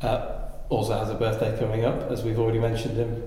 Uh, 0.02 0.48
also 0.68 0.98
has 0.98 1.08
a 1.08 1.14
birthday 1.14 1.56
coming 1.58 1.84
up, 1.84 2.10
as 2.10 2.22
we've 2.22 2.38
already 2.38 2.58
mentioned 2.58 2.96
him 2.96 3.22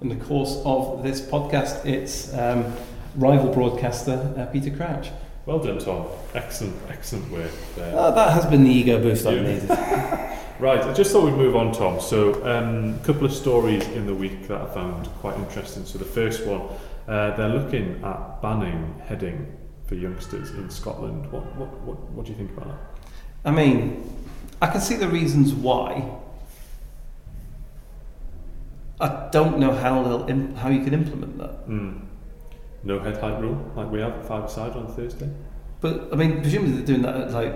in 0.00 0.08
the 0.08 0.16
course 0.16 0.60
of 0.64 1.02
this 1.02 1.20
podcast. 1.20 1.84
It's 1.84 2.32
um, 2.34 2.72
rival 3.16 3.52
broadcaster 3.52 4.34
uh, 4.36 4.46
Peter 4.46 4.70
Crouch. 4.70 5.10
Well 5.46 5.58
done, 5.58 5.78
Tom. 5.78 6.06
Excellent, 6.34 6.76
excellent 6.88 7.30
work 7.30 7.50
there. 7.76 7.96
Uh, 7.96 8.10
that 8.10 8.32
has 8.32 8.46
been 8.46 8.64
the 8.64 8.70
ego 8.70 9.00
boost 9.00 9.26
I've 9.26 9.42
needed. 9.42 9.68
Right, 10.58 10.80
I 10.80 10.92
just 10.92 11.12
thought 11.12 11.24
we'd 11.24 11.36
move 11.36 11.54
on, 11.54 11.72
Tom. 11.72 12.00
So, 12.00 12.34
um, 12.44 12.98
a 13.00 13.06
couple 13.06 13.24
of 13.24 13.32
stories 13.32 13.86
in 13.90 14.06
the 14.06 14.14
week 14.14 14.48
that 14.48 14.60
I 14.60 14.66
found 14.74 15.06
quite 15.20 15.36
interesting. 15.36 15.84
So, 15.84 15.98
the 15.98 16.04
first 16.04 16.44
one, 16.44 16.62
uh, 17.06 17.36
they're 17.36 17.48
looking 17.48 18.02
at 18.02 18.42
banning 18.42 19.00
heading 19.06 19.56
for 19.86 19.94
youngsters 19.94 20.50
in 20.50 20.68
Scotland. 20.68 21.30
What, 21.30 21.44
what, 21.54 21.68
what, 21.82 22.10
what 22.10 22.26
do 22.26 22.32
you 22.32 22.38
think 22.38 22.50
about 22.56 22.70
that? 22.70 22.78
I 23.44 23.52
mean, 23.52 24.12
I 24.60 24.66
can 24.66 24.80
see 24.80 24.96
the 24.96 25.06
reasons 25.06 25.54
why. 25.54 26.10
I 29.00 29.28
don't 29.30 29.60
know 29.60 29.72
how 29.72 30.02
they'll 30.02 30.28
im- 30.28 30.56
how 30.56 30.70
you 30.70 30.82
can 30.82 30.92
implement 30.92 31.38
that. 31.38 31.68
Mm. 31.68 32.00
No 32.82 32.98
head 32.98 33.18
height 33.18 33.40
rule, 33.40 33.72
like 33.76 33.88
we 33.92 34.00
have 34.00 34.12
at 34.12 34.26
five 34.26 34.50
side 34.50 34.72
on 34.72 34.88
Thursday. 34.88 35.30
But 35.80 36.08
I 36.12 36.16
mean, 36.16 36.40
presumably 36.40 36.74
they're 36.78 36.86
doing 36.86 37.02
that 37.02 37.14
at 37.16 37.30
like 37.30 37.54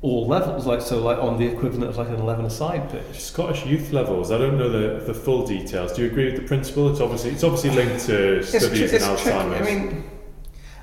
all 0.00 0.26
levels, 0.26 0.64
like 0.66 0.80
so, 0.80 1.00
like 1.02 1.18
on 1.18 1.38
the 1.38 1.46
equivalent 1.46 1.90
of 1.90 1.96
like 1.96 2.08
an 2.08 2.14
eleven-a-side 2.16 2.90
pitch. 2.90 3.20
Scottish 3.20 3.66
youth 3.66 3.92
levels. 3.92 4.30
I 4.30 4.38
don't 4.38 4.56
know 4.56 4.68
the, 4.70 5.04
the 5.04 5.14
full 5.14 5.46
details. 5.46 5.92
Do 5.92 6.02
you 6.02 6.08
agree 6.08 6.26
with 6.26 6.36
the 6.40 6.46
principle? 6.46 6.88
It's 6.90 7.00
obviously 7.00 7.30
it's 7.30 7.42
obviously 7.42 7.70
linked 7.70 8.06
to 8.06 8.38
It's, 8.38 8.50
tri- 8.50 8.60
studies 8.60 8.92
it's 8.92 9.04
in 9.04 9.16
tricky. 9.16 9.30
Alzheimer's. 9.30 9.60
I 9.60 9.64
mean, 9.74 10.04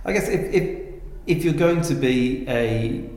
I 0.03 0.12
guess 0.13 0.27
if 0.27 0.53
if 0.53 0.86
if 1.27 1.43
you're 1.45 1.53
going 1.53 1.81
to 1.84 1.95
be 1.95 2.45
a 2.50 3.10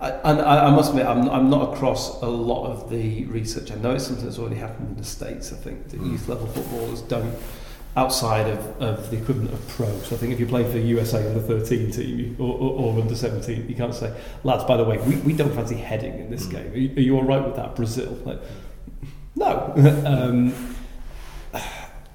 I, 0.00 0.10
and 0.10 0.40
I, 0.40 0.66
I 0.66 0.70
must 0.70 0.90
admit, 0.90 1.06
I'm, 1.06 1.28
I'm 1.30 1.48
not 1.48 1.72
across 1.72 2.20
a 2.20 2.26
lot 2.28 2.66
of 2.66 2.90
the 2.90 3.24
research. 3.26 3.70
I 3.70 3.76
know 3.76 3.92
it's 3.92 4.06
something 4.06 4.24
that's 4.24 4.38
already 4.38 4.56
happened 4.56 4.90
in 4.90 4.96
the 4.96 5.04
States. 5.04 5.52
I 5.52 5.56
think 5.56 5.88
that 5.88 6.00
Mm. 6.00 6.12
youth 6.12 6.28
level 6.28 6.46
footballers 6.48 7.00
don't, 7.02 7.34
outside 7.96 8.48
of, 8.48 8.58
of 8.82 9.10
the 9.10 9.16
equivalent 9.18 9.52
of 9.52 9.68
pro. 9.68 9.86
So 10.00 10.16
I 10.16 10.18
think 10.18 10.32
if 10.32 10.40
you're 10.40 10.48
playing 10.48 10.70
for 10.72 10.78
USA 10.78 11.26
under 11.28 11.40
13 11.40 11.92
team 11.92 12.36
or, 12.40 12.52
or, 12.58 12.80
or 12.96 13.00
under 13.00 13.14
17, 13.14 13.68
you 13.68 13.74
can't 13.76 13.94
say, 13.94 14.12
lads, 14.42 14.64
by 14.64 14.76
the 14.76 14.84
way, 14.84 14.98
we, 14.98 15.16
we 15.18 15.32
don't 15.32 15.54
fancy 15.54 15.76
heading 15.76 16.18
in 16.18 16.30
this 16.30 16.46
Mm. 16.46 16.50
game. 16.50 16.72
Are 16.72 16.76
you, 16.76 16.96
are 16.96 17.00
you 17.00 17.16
all 17.16 17.22
right 17.24 17.44
with 17.44 17.54
that, 17.56 17.76
Brazil? 17.76 18.18
Like, 18.24 18.40
no. 19.36 19.72
um, 20.06 20.74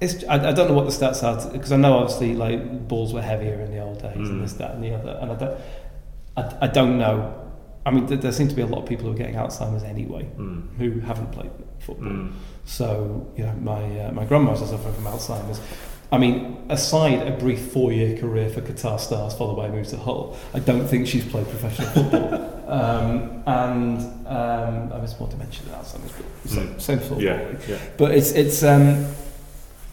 it's, 0.00 0.22
I, 0.24 0.48
I 0.48 0.52
don't 0.52 0.68
know 0.68 0.74
what 0.74 0.86
the 0.86 0.92
stats 0.92 1.22
are 1.22 1.50
because 1.50 1.72
I 1.72 1.76
know 1.76 1.94
obviously 1.98 2.34
like 2.34 2.88
balls 2.88 3.12
were 3.12 3.20
heavier 3.22 3.60
in 3.60 3.70
the 3.70 3.80
old 3.80 4.00
days 4.02 4.16
Mm. 4.16 4.30
and 4.30 4.42
this, 4.42 4.52
that, 4.54 4.72
and 4.74 4.84
the 4.84 4.94
other, 4.94 5.18
and 5.20 5.32
I 5.32 5.34
don't, 5.34 5.60
I, 6.36 6.56
I 6.62 6.66
don't 6.68 6.98
know. 6.98 7.36
I 7.90 7.92
mean, 7.92 8.06
there, 8.06 8.30
seem 8.32 8.46
to 8.46 8.54
be 8.54 8.62
a 8.62 8.66
lot 8.66 8.82
of 8.82 8.88
people 8.88 9.06
who 9.06 9.12
are 9.12 9.16
getting 9.16 9.34
Alzheimer's 9.34 9.82
anyway, 9.82 10.24
Mm. 10.38 10.76
who 10.78 11.00
haven't 11.00 11.32
played 11.32 11.50
football. 11.80 12.08
Mm. 12.08 12.32
So, 12.64 13.26
you 13.36 13.44
know, 13.44 13.52
my 13.60 13.82
uh, 14.02 14.12
my 14.12 14.24
grandma's 14.24 14.60
suffering 14.60 14.94
from 14.94 15.04
Alzheimer's. 15.04 15.60
I 16.12 16.18
mean, 16.18 16.56
aside 16.68 17.26
a 17.26 17.32
brief 17.32 17.72
four-year 17.72 18.16
career 18.18 18.48
for 18.48 18.60
Qatar 18.60 18.98
Stars, 19.00 19.34
followed 19.34 19.56
by 19.56 19.66
a 19.66 19.72
move 19.72 19.88
to 19.88 19.96
Hull, 19.96 20.36
I 20.54 20.60
don't 20.60 20.86
think 20.86 21.06
she's 21.08 21.24
played 21.24 21.48
professional 21.48 21.88
football. 21.88 22.34
um, 22.80 23.42
and 23.46 23.98
um, 24.26 24.92
I 24.92 24.98
was 24.98 25.18
more 25.18 25.28
to 25.28 25.36
mention 25.36 25.66
than 25.66 25.74
Alzheimer's, 25.80 26.12
but 26.18 26.50
same, 26.50 26.68
Mm. 26.68 26.80
same 26.80 26.98
sort 27.00 27.12
of 27.12 27.22
Yeah, 27.22 27.40
yeah. 27.68 27.78
But 27.96 28.12
it's 28.12 28.30
it's 28.42 28.62
um, 28.62 29.06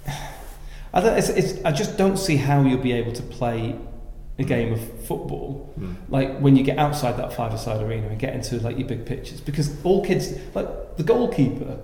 I 0.94 1.01
don't. 1.01 1.18
It's, 1.18 1.30
it's, 1.30 1.66
I 1.66 1.72
just 1.72 1.98
don't 1.98 2.18
see 2.18 2.38
how 2.38 2.62
you'll 2.62 2.82
be 2.92 2.94
able 2.94 3.13
to 3.13 3.24
play 3.24 3.75
a 4.39 4.44
game 4.44 4.72
of 4.74 4.79
football 5.06 5.74
Mm. 5.79 5.96
like 6.10 6.38
when 6.39 6.56
you 6.56 6.63
get 6.63 6.77
outside 6.77 7.17
that 7.17 7.34
five-a-side 7.34 7.82
arena 7.82 8.08
and 8.08 8.20
get 8.20 8.34
into 8.36 8.60
like 8.60 8.77
your 8.77 8.88
big 8.88 9.06
pitches 9.06 9.41
because 9.41 9.67
all 9.84 10.03
kids 10.06 10.34
like 10.53 10.67
the 10.98 11.03
goalkeeper 11.03 11.77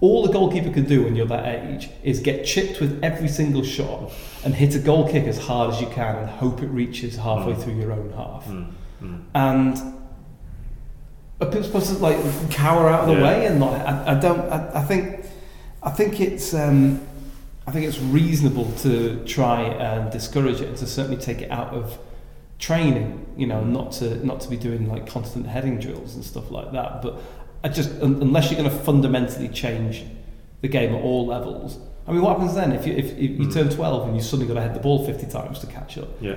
all 0.00 0.26
the 0.26 0.32
goalkeeper 0.32 0.70
can 0.70 0.84
do 0.84 1.04
when 1.04 1.14
you're 1.14 1.26
that 1.26 1.46
age 1.64 1.88
is 2.02 2.18
get 2.18 2.44
chipped 2.44 2.80
with 2.80 2.98
every 3.04 3.28
single 3.28 3.62
shot 3.62 4.10
and 4.44 4.52
hit 4.54 4.74
a 4.74 4.78
goal 4.80 5.08
kick 5.08 5.24
as 5.28 5.38
hard 5.38 5.72
as 5.72 5.80
you 5.80 5.86
can 5.88 6.16
and 6.16 6.28
hope 6.28 6.60
it 6.60 6.66
reaches 6.68 7.16
halfway 7.16 7.52
Mm. 7.54 7.62
through 7.62 7.74
your 7.74 7.92
own 7.92 8.12
half 8.16 8.46
Mm. 8.48 8.66
Mm. 9.02 9.20
and 9.34 9.76
are 11.40 11.46
people 11.46 11.62
supposed 11.64 11.88
to 11.88 11.98
like 11.98 12.18
cower 12.50 12.88
out 12.88 13.02
of 13.02 13.06
the 13.08 13.14
Yeah. 13.14 13.22
way 13.22 13.46
and 13.46 13.58
not 13.60 13.72
I, 13.74 14.12
I 14.12 14.14
don't 14.20 14.40
I, 14.50 14.70
I 14.80 14.82
think 14.82 15.24
I 15.82 15.90
think 15.90 16.20
it's 16.20 16.54
um, 16.54 17.00
I 17.66 17.70
think 17.70 17.86
it's 17.86 17.98
reasonable 18.00 18.70
to 18.78 19.24
try 19.24 19.62
and 19.62 20.10
discourage 20.10 20.60
it 20.60 20.68
and 20.68 20.76
to 20.78 20.86
certainly 20.86 21.16
take 21.20 21.40
it 21.42 21.50
out 21.50 21.72
of 21.74 21.98
training 22.58 23.26
you 23.36 23.46
know 23.46 23.62
not 23.64 23.90
to 23.92 24.24
not 24.24 24.40
to 24.40 24.48
be 24.48 24.56
doing 24.56 24.88
like 24.88 25.06
constant 25.06 25.46
heading 25.46 25.78
drills 25.80 26.14
and 26.14 26.24
stuff 26.24 26.48
like 26.50 26.70
that 26.72 27.02
but 27.02 27.20
I 27.64 27.68
just 27.68 27.90
un, 28.00 28.18
unless 28.20 28.50
you're 28.50 28.60
going 28.60 28.70
to 28.70 28.84
fundamentally 28.84 29.48
change 29.48 30.04
the 30.60 30.68
game 30.68 30.94
at 30.94 31.02
all 31.02 31.26
levels 31.26 31.78
I 32.06 32.12
mean 32.12 32.22
what 32.22 32.32
happens 32.38 32.54
then 32.54 32.70
if 32.72 32.86
you 32.86 32.92
if, 32.94 33.06
if 33.12 33.18
you 33.18 33.46
Mm. 33.48 33.52
turn 33.54 33.68
12 33.68 34.06
and 34.08 34.16
you 34.16 34.22
suddenly 34.22 34.46
got 34.46 34.54
to 34.54 34.60
head 34.60 34.74
the 34.74 34.80
ball 34.80 35.04
50 35.04 35.26
times 35.26 35.58
to 35.60 35.66
catch 35.66 35.98
up 35.98 36.08
Yeah. 36.20 36.36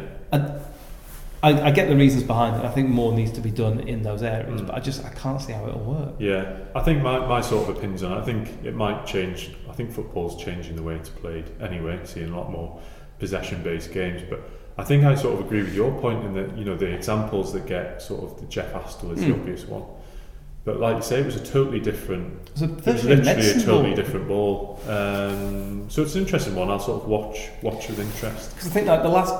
I, 1.47 1.67
I 1.67 1.71
get 1.71 1.87
the 1.89 1.95
reasons 1.95 2.23
behind 2.23 2.55
it. 2.57 2.65
I 2.65 2.71
think 2.75 2.89
more 2.89 3.11
needs 3.13 3.31
to 3.33 3.41
be 3.41 3.51
done 3.51 3.79
in 3.93 4.01
those 4.01 4.23
areas, 4.23 4.61
Mm. 4.61 4.67
but 4.67 4.75
I 4.75 4.79
just 4.79 5.05
I 5.05 5.09
can't 5.09 5.39
see 5.41 5.53
how 5.53 5.67
it'll 5.67 5.79
work. 5.97 6.13
Yeah, 6.19 6.57
I 6.73 6.81
think 6.81 7.01
my, 7.03 7.19
my 7.33 7.41
sort 7.41 7.69
of 7.69 7.77
opinions 7.77 8.03
on 8.03 8.11
it, 8.13 8.17
I 8.17 8.23
think 8.23 8.41
it 8.63 8.75
might 8.75 9.05
change. 9.05 9.39
I 9.69 9.73
think 9.73 9.91
football's 9.91 10.35
changing 10.43 10.75
the 10.75 10.83
way 10.83 10.95
it's 10.95 11.09
played 11.09 11.45
anyway, 11.61 11.99
seeing 12.03 12.29
a 12.33 12.37
lot 12.37 12.49
more 12.51 12.79
possession 13.19 13.61
based 13.63 13.91
games. 13.93 14.21
But 14.29 14.39
I 14.77 14.83
think 14.83 15.03
I 15.05 15.15
sort 15.15 15.33
of 15.39 15.45
agree 15.45 15.61
with 15.63 15.73
your 15.75 15.91
point 16.01 16.23
in 16.25 16.33
that, 16.33 16.57
you 16.57 16.65
know, 16.65 16.75
the 16.75 16.87
examples 16.93 17.53
that 17.53 17.65
get 17.67 18.01
sort 18.01 18.23
of 18.23 18.39
the 18.41 18.45
Jeff 18.47 18.73
Astle 18.73 19.13
is 19.13 19.19
the 19.21 19.27
Mm. 19.27 19.39
obvious 19.39 19.65
one. 19.65 19.83
But 20.65 20.79
like 20.79 20.95
you 20.95 21.01
say, 21.03 21.19
it 21.19 21.25
was 21.27 21.35
a 21.35 21.45
totally 21.45 21.79
different, 21.79 22.49
It's 22.53 22.61
a 22.63 22.65
it 22.65 22.85
was 22.85 23.03
literally 23.05 23.49
a 23.51 23.53
totally 23.53 23.83
ball. 23.89 23.95
different 23.95 24.27
ball. 24.27 24.79
Um, 24.89 25.89
so 25.89 26.01
it's 26.01 26.15
an 26.15 26.21
interesting 26.23 26.55
one. 26.55 26.69
I'll 26.71 26.79
sort 26.79 27.03
of 27.03 27.07
watch 27.07 27.37
watch 27.61 27.87
with 27.87 27.99
interest. 27.99 28.49
Because 28.55 28.67
I 28.69 28.71
think 28.71 28.87
like 28.87 29.03
the 29.03 29.09
last 29.09 29.33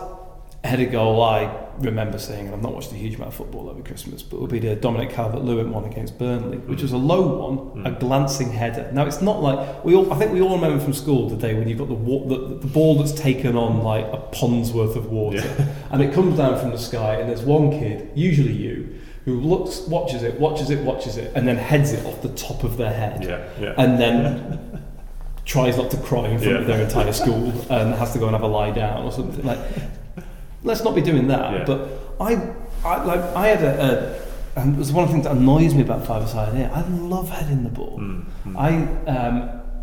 header 0.66 0.86
goal 0.86 1.22
I 1.24 1.62
remember 1.80 2.18
seeing, 2.18 2.46
and 2.46 2.56
I've 2.56 2.62
not 2.62 2.74
watched 2.74 2.92
a 2.92 2.96
huge 2.96 3.16
amount 3.16 3.30
of 3.30 3.36
football 3.36 3.70
over 3.70 3.82
Christmas, 3.82 4.24
but 4.24 4.38
it 4.38 4.42
would 4.42 4.50
be 4.52 4.60
the 4.60 4.76
Dominic 4.76 5.10
Calvert-Lewin 5.10 5.72
one 5.72 5.84
against 5.86 6.18
Burnley, 6.18 6.58
which 6.58 6.82
was 6.82 6.94
a 6.94 6.98
low 6.98 7.48
one, 7.48 7.86
a 7.86 7.92
Mm. 7.92 8.00
glancing 8.00 8.52
header. 8.52 8.90
Now 8.94 9.06
it's 9.06 9.22
not 9.22 9.42
like 9.44 9.84
we 9.84 9.94
all. 9.96 10.12
I 10.14 10.18
think 10.18 10.32
we 10.32 10.42
all 10.42 10.56
remember 10.56 10.82
from 10.84 10.94
school 10.94 11.28
the 11.30 11.36
day 11.36 11.54
when 11.54 11.68
you've 11.68 11.78
got 11.80 11.90
the, 11.90 11.94
wa- 11.94 12.26
the 12.28 12.60
the 12.60 12.68
ball 12.68 12.96
that's 12.96 13.12
taken 13.12 13.58
on 13.58 13.84
like 13.84 14.06
a 14.12 14.18
pond's 14.32 14.72
worth 14.72 14.96
of 14.96 15.12
water, 15.12 15.38
Yeah. 15.38 15.66
and 15.92 16.02
it 16.02 16.14
comes 16.14 16.38
down 16.38 16.58
from 16.60 16.72
the 16.72 16.78
sky, 16.78 17.16
and 17.16 17.30
there's 17.30 17.44
one 17.44 17.72
kid, 17.72 18.10
usually 18.16 18.54
you, 18.54 18.96
who 19.26 19.40
looks, 19.42 19.82
watches 19.82 20.24
it, 20.24 20.40
watches 20.40 20.70
it, 20.70 20.80
watches 20.84 21.18
it, 21.18 21.32
and 21.36 21.48
then 21.48 21.58
heads 21.58 21.92
it 21.92 22.06
off 22.06 22.22
the 22.22 22.30
top 22.30 22.64
of 22.64 22.78
their 22.78 22.94
head. 22.94 23.24
Yeah, 23.24 23.44
yeah. 23.60 23.74
and 23.78 24.00
then 24.00 24.82
tries 25.46 25.78
not 25.78 25.92
to 25.92 25.98
cry 25.98 26.28
in 26.30 26.40
front 26.40 26.58
of 26.58 26.68
their 26.68 26.82
entire 26.82 27.12
school 27.14 27.52
and 27.70 27.94
has 27.96 28.14
to 28.14 28.20
go 28.20 28.26
and 28.28 28.34
have 28.36 28.44
a 28.44 28.48
lie 28.48 28.72
down 28.72 29.04
or 29.04 29.12
something 29.12 29.46
like 29.46 29.60
let's 30.66 30.84
not 30.84 30.94
be 30.96 31.02
doing 31.02 31.28
that 31.34 31.52
Yeah. 31.54 31.64
but 31.66 31.80
I, 32.20 32.32
I 32.84 33.04
like 33.12 33.22
I 33.44 33.48
had 33.54 33.62
a, 33.72 33.74
a 34.56 34.60
and 34.60 34.76
it 34.76 34.80
was 34.80 34.92
one 34.92 35.04
of 35.04 35.10
the 35.10 35.14
things 35.16 35.26
that 35.28 35.36
annoys 35.38 35.74
me 35.74 35.82
about 35.82 36.06
five 36.06 36.28
side 36.30 36.54
here 36.56 36.70
I 36.74 36.82
love 37.14 37.30
heading 37.30 37.64
the 37.64 37.70
ball 37.80 37.96
Mm, 38.00 38.26
mm. 38.46 38.56
I 38.68 38.70
um, 39.16 39.36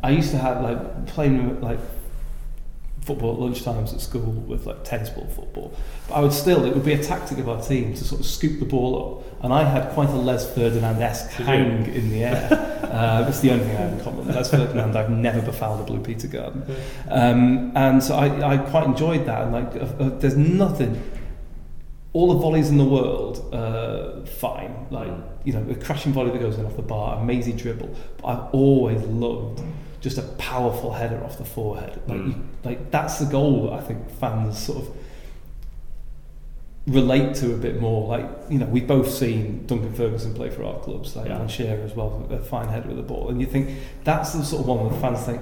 I 0.02 0.10
used 0.10 0.30
to 0.32 0.38
have 0.38 0.56
like 0.68 0.80
playing 1.14 1.60
like 1.68 1.78
football 3.02 3.34
at 3.34 3.40
lunchtimes 3.40 3.92
at 3.92 4.00
school 4.00 4.30
with 4.46 4.66
like 4.66 4.84
tennis 4.84 5.10
ball 5.10 5.26
football. 5.26 5.74
But 6.08 6.14
I 6.14 6.20
would 6.20 6.32
still 6.32 6.64
it 6.64 6.74
would 6.74 6.84
be 6.84 6.92
a 6.92 7.02
tactic 7.02 7.38
of 7.38 7.48
our 7.48 7.60
team 7.60 7.94
to 7.94 8.04
sort 8.04 8.20
of 8.20 8.26
scoop 8.26 8.60
the 8.60 8.66
ball 8.66 9.18
up. 9.18 9.44
And 9.44 9.52
I 9.52 9.64
had 9.64 9.92
quite 9.92 10.08
a 10.08 10.12
Les 10.12 10.54
Ferdinand-esque 10.54 11.30
Did 11.30 11.38
you? 11.40 11.44
hang 11.44 11.86
in 11.94 12.10
the 12.10 12.24
air. 12.24 12.68
Uh, 12.92 13.22
that's 13.22 13.40
the 13.40 13.50
only 13.50 13.64
thing 13.64 13.74
I 13.74 13.80
have 13.80 13.92
in 13.94 14.00
common. 14.00 14.26
Les 14.28 14.50
Ferdinand 14.50 14.94
I've 14.94 15.08
never 15.08 15.40
befouled 15.40 15.80
a 15.80 15.84
Blue 15.84 15.98
Peter 15.98 16.28
garden. 16.28 16.62
Um, 17.08 17.72
and 17.74 18.02
so 18.02 18.14
I, 18.14 18.52
I 18.52 18.58
quite 18.58 18.84
enjoyed 18.84 19.24
that. 19.24 19.44
And 19.44 19.52
like 19.52 19.74
uh, 19.76 19.86
uh, 19.98 20.08
there's 20.18 20.36
nothing 20.36 21.02
all 22.12 22.34
the 22.34 22.38
volleys 22.38 22.68
in 22.68 22.76
the 22.76 22.84
world 22.84 23.48
uh, 23.54 24.26
fine. 24.26 24.86
Like 24.90 25.10
you 25.44 25.54
know 25.54 25.66
a 25.70 25.74
crashing 25.74 26.12
volley 26.12 26.32
that 26.32 26.40
goes 26.40 26.58
in 26.58 26.66
off 26.66 26.76
the 26.76 26.82
bar 26.82 27.18
a 27.18 27.24
mazy 27.24 27.54
dribble. 27.54 27.96
But 28.18 28.26
I've 28.26 28.54
always 28.54 29.00
loved 29.04 29.62
just 30.02 30.18
a 30.18 30.22
powerful 30.36 30.92
header 30.92 31.22
off 31.24 31.38
the 31.38 31.44
forehead 31.44 31.98
like 32.08 32.18
Mm. 32.20 32.26
you, 32.28 32.34
like 32.64 32.90
that's 32.90 33.18
the 33.18 33.26
goal 33.26 33.64
that 33.66 33.72
I 33.74 33.80
think 33.80 34.10
fans 34.20 34.58
sort 34.58 34.78
of 34.82 34.88
relate 36.88 37.32
to 37.36 37.54
a 37.54 37.56
bit 37.56 37.80
more 37.80 38.08
like 38.08 38.28
you 38.50 38.58
know 38.58 38.66
we've 38.66 38.88
both 38.88 39.08
seen 39.08 39.64
Duncan 39.66 39.94
Ferguson 39.94 40.34
play 40.34 40.50
for 40.50 40.64
our 40.64 40.78
clubs 40.80 41.14
like 41.14 41.28
Yeah. 41.28 41.46
Shearer 41.46 41.80
as 41.84 41.94
well 41.94 42.26
a 42.30 42.38
fine 42.38 42.68
header 42.68 42.88
with 42.88 42.96
the 42.96 43.04
ball 43.04 43.28
and 43.28 43.40
you 43.40 43.46
think 43.46 43.70
that's 44.02 44.32
the 44.32 44.42
sort 44.44 44.62
of 44.62 44.68
one 44.68 44.80
where 44.80 44.90
the 44.90 44.98
fans 44.98 45.20
think 45.20 45.40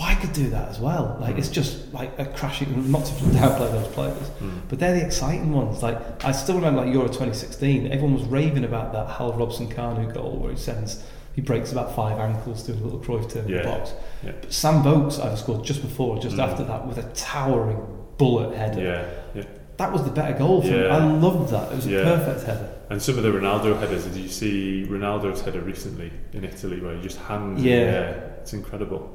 oh 0.00 0.04
I 0.04 0.14
could 0.14 0.32
do 0.32 0.48
that 0.48 0.70
as 0.70 0.80
well 0.80 1.18
like 1.20 1.34
Mm. 1.34 1.38
it's 1.40 1.50
just 1.50 1.92
like 1.92 2.10
a 2.18 2.24
crashing 2.24 2.90
not 2.90 3.04
to 3.04 3.12
downplay 3.38 3.70
those 3.70 3.88
players 3.88 4.30
Mm. 4.40 4.60
but 4.70 4.78
they're 4.78 4.94
the 4.98 5.04
exciting 5.04 5.52
ones. 5.52 5.82
Like 5.82 6.24
I 6.24 6.32
still 6.32 6.54
remember 6.54 6.82
like 6.86 6.94
Euro 6.94 7.08
2016. 7.08 7.88
Everyone 7.92 8.14
was 8.14 8.24
raving 8.24 8.64
about 8.64 8.94
that 8.94 9.08
Hal 9.10 9.34
Robson 9.34 9.68
Kanu 9.68 10.14
goal 10.14 10.38
where 10.38 10.52
he 10.52 10.56
sends 10.56 11.04
he 11.38 11.42
breaks 11.42 11.70
about 11.70 11.94
five 11.94 12.18
ankles 12.18 12.64
doing 12.64 12.80
a 12.80 12.82
little 12.82 12.98
Cruyff 12.98 13.30
turn 13.32 13.44
in 13.48 13.58
the 13.58 13.62
box. 13.62 13.92
Yeah. 14.24 14.32
But 14.40 14.52
Sam 14.52 14.82
Vokes 14.82 15.20
either 15.20 15.36
scored 15.36 15.62
just 15.64 15.82
before 15.82 16.16
or 16.16 16.20
just 16.20 16.34
Mm. 16.36 16.42
after 16.48 16.64
that 16.64 16.84
with 16.84 16.98
a 16.98 17.04
towering 17.14 17.78
bullet 18.16 18.56
header. 18.56 18.82
Yeah, 18.82 19.04
yeah. 19.36 19.44
That 19.76 19.92
was 19.92 20.02
the 20.02 20.10
better 20.10 20.36
goal 20.36 20.60
for 20.62 20.66
me. 20.66 20.82
Yeah. 20.82 20.96
I 20.96 21.04
loved 21.04 21.50
that. 21.52 21.70
It 21.70 21.76
was 21.76 21.86
a 21.86 21.90
perfect 22.02 22.42
header. 22.44 22.68
And 22.90 23.00
some 23.00 23.16
of 23.18 23.22
the 23.22 23.30
Ronaldo 23.30 23.78
headers, 23.78 24.02
did 24.06 24.16
you 24.16 24.28
see 24.28 24.84
Ronaldo's 24.90 25.40
header 25.42 25.60
recently 25.60 26.10
in 26.32 26.42
Italy 26.42 26.80
where 26.80 26.96
he 26.96 27.00
just 27.02 27.18
hands 27.18 27.62
Yeah. 27.62 27.74
in 27.76 27.86
the 27.86 27.96
air? 27.98 28.32
It's 28.40 28.52
incredible. 28.52 29.08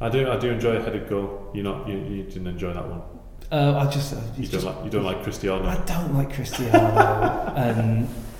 I 0.00 0.08
do 0.10 0.30
I 0.30 0.36
do 0.36 0.50
enjoy 0.50 0.76
a 0.76 0.80
headed 0.86 1.08
goal. 1.08 1.50
You 1.54 1.64
not 1.64 1.88
you, 1.88 1.96
you 1.96 2.22
didn't 2.22 2.46
enjoy 2.46 2.72
that 2.72 2.88
one. 2.88 3.02
Uh, 3.50 3.76
I 3.82 3.90
just, 3.90 4.12
uh, 4.14 4.16
You 4.36 4.44
don't 4.46 4.52
just 4.52 4.66
like 4.66 4.76
you 4.84 4.90
don't 4.90 5.04
like 5.10 5.20
Cristiano. 5.24 5.66
I 5.66 5.78
don't 5.92 6.14
like 6.18 6.30
Cristiano 6.32 7.52
and 7.56 8.06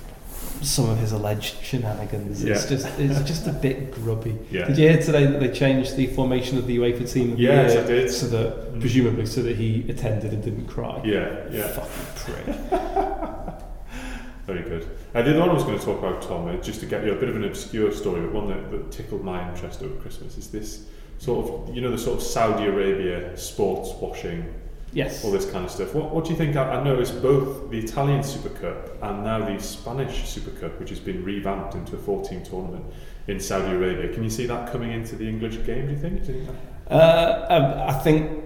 some 0.65 0.89
of 0.89 0.97
his 0.97 1.11
alleged 1.11 1.63
shenanigans. 1.63 2.43
It's 2.43 2.67
just 2.67 2.87
it's 2.99 3.21
just 3.21 3.47
a 3.47 3.51
bit 3.53 3.91
grubby. 3.91 4.37
Yeah. 4.51 4.65
Did 4.67 4.77
you 4.77 4.89
hear 4.89 5.01
today 5.01 5.25
that 5.27 5.39
they 5.39 5.49
changed 5.51 5.95
the 5.95 6.07
formation 6.07 6.57
of 6.57 6.67
the 6.67 6.77
UEFA 6.77 7.11
team 7.11 7.31
of 7.33 7.37
the 7.37 7.43
year 7.43 7.61
I 7.83 7.87
did. 7.87 8.11
so 8.11 8.27
that 8.27 8.73
Mm. 8.75 8.81
presumably 8.81 9.25
so 9.25 9.41
that 9.43 9.55
he 9.55 9.85
attended 9.89 10.33
and 10.33 10.43
didn't 10.43 10.67
cry? 10.67 11.01
Yeah, 11.05 11.43
yeah. 11.51 11.67
Fucking 11.67 12.33
prick. 12.45 12.55
Very 14.47 14.61
good. 14.61 14.87
The 15.13 15.19
other 15.21 15.39
one 15.39 15.49
I 15.49 15.53
was 15.53 15.63
going 15.63 15.79
to 15.79 15.83
talk 15.85 15.97
about, 15.99 16.21
Tom, 16.21 16.47
uh, 16.47 16.55
just 16.61 16.79
to 16.81 16.85
get 16.85 17.03
you 17.03 17.13
a 17.13 17.15
bit 17.15 17.29
of 17.29 17.35
an 17.35 17.43
obscure 17.45 17.91
story, 17.91 18.21
but 18.21 18.31
one 18.33 18.47
that, 18.49 18.69
that 18.71 18.91
tickled 18.91 19.23
my 19.23 19.49
interest 19.51 19.81
over 19.81 19.95
Christmas, 19.95 20.37
is 20.37 20.51
this 20.51 20.85
sort 21.17 21.45
of, 21.69 21.73
you 21.75 21.81
know, 21.81 21.89
the 21.89 21.97
sort 21.97 22.17
of 22.17 22.23
Saudi 22.23 22.65
Arabia 22.65 23.35
sports 23.37 23.89
washing, 23.99 24.53
Yes. 24.95 25.23
all 25.25 25.31
this 25.31 25.45
kind 25.51 25.65
of 25.65 25.69
stuff. 25.71 25.93
What, 25.93 26.09
what 26.13 26.23
do 26.25 26.31
you 26.31 26.37
think? 26.37 26.55
I, 26.55 26.79
I 26.79 26.83
noticed 26.83 27.21
both 27.21 27.69
the 27.69 27.77
Italian 27.79 28.23
Super 28.23 28.49
Cup 28.49 29.03
and 29.03 29.23
now 29.23 29.39
the 29.45 29.61
Spanish 29.61 30.27
Super 30.27 30.51
Cup, 30.59 30.79
which 30.79 30.89
has 30.89 30.99
been 30.99 31.23
revamped 31.23 31.75
into 31.75 31.95
a 31.95 31.99
14 31.99 32.43
tournament 32.43 32.85
in 33.27 33.39
Saudi 33.39 33.75
Arabia. 33.75 34.13
Can 34.13 34.23
you 34.23 34.29
see 34.29 34.45
that 34.47 34.71
coming 34.71 34.91
into 34.91 35.15
the 35.15 35.27
English 35.27 35.63
game, 35.65 35.87
do 35.87 35.91
you 35.93 35.99
think? 35.99 36.25
Do 36.25 36.31
you 36.33 36.45
think? 36.45 36.57
Uh, 36.89 37.45
um, 37.49 37.89
I 37.89 37.93
think 37.99 38.41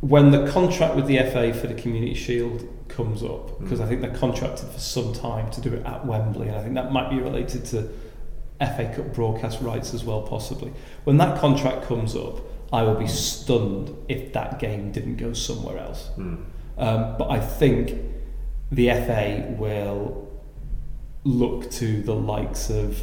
when 0.00 0.30
the 0.32 0.50
contract 0.50 0.96
with 0.96 1.06
the 1.06 1.18
FA 1.18 1.54
for 1.54 1.66
the 1.68 1.74
Community 1.74 2.14
Shield 2.14 2.68
comes 2.88 3.22
up, 3.22 3.58
because 3.60 3.78
Mm. 3.80 3.84
I 3.84 3.88
think 3.88 4.00
they're 4.02 4.16
contracted 4.16 4.68
for 4.68 4.80
some 4.80 5.12
time 5.14 5.50
to 5.52 5.60
do 5.60 5.72
it 5.72 5.86
at 5.86 6.04
Wembley, 6.04 6.48
and 6.48 6.56
I 6.56 6.62
think 6.62 6.74
that 6.74 6.90
might 6.92 7.08
be 7.08 7.16
related 7.20 7.64
to 7.66 7.88
FA 8.60 8.92
Cup 8.94 9.14
broadcast 9.14 9.60
rights 9.60 9.94
as 9.94 10.04
well, 10.04 10.22
possibly. 10.22 10.72
When 11.04 11.16
that 11.18 11.38
contract 11.38 11.86
comes 11.86 12.14
up, 12.16 12.40
I 12.78 12.82
will 12.82 12.96
be 13.06 13.06
stunned 13.06 13.86
if 14.08 14.32
that 14.32 14.58
game 14.58 14.90
didn't 14.96 15.16
go 15.16 15.32
somewhere 15.32 15.78
else. 15.86 16.02
Hmm. 16.16 16.34
Um, 16.76 17.00
but 17.18 17.30
I 17.30 17.40
think 17.60 17.80
the 18.72 18.88
FA 19.06 19.54
will 19.58 20.02
look 21.24 21.70
to 21.80 22.02
the 22.02 22.14
likes 22.14 22.70
of 22.70 23.02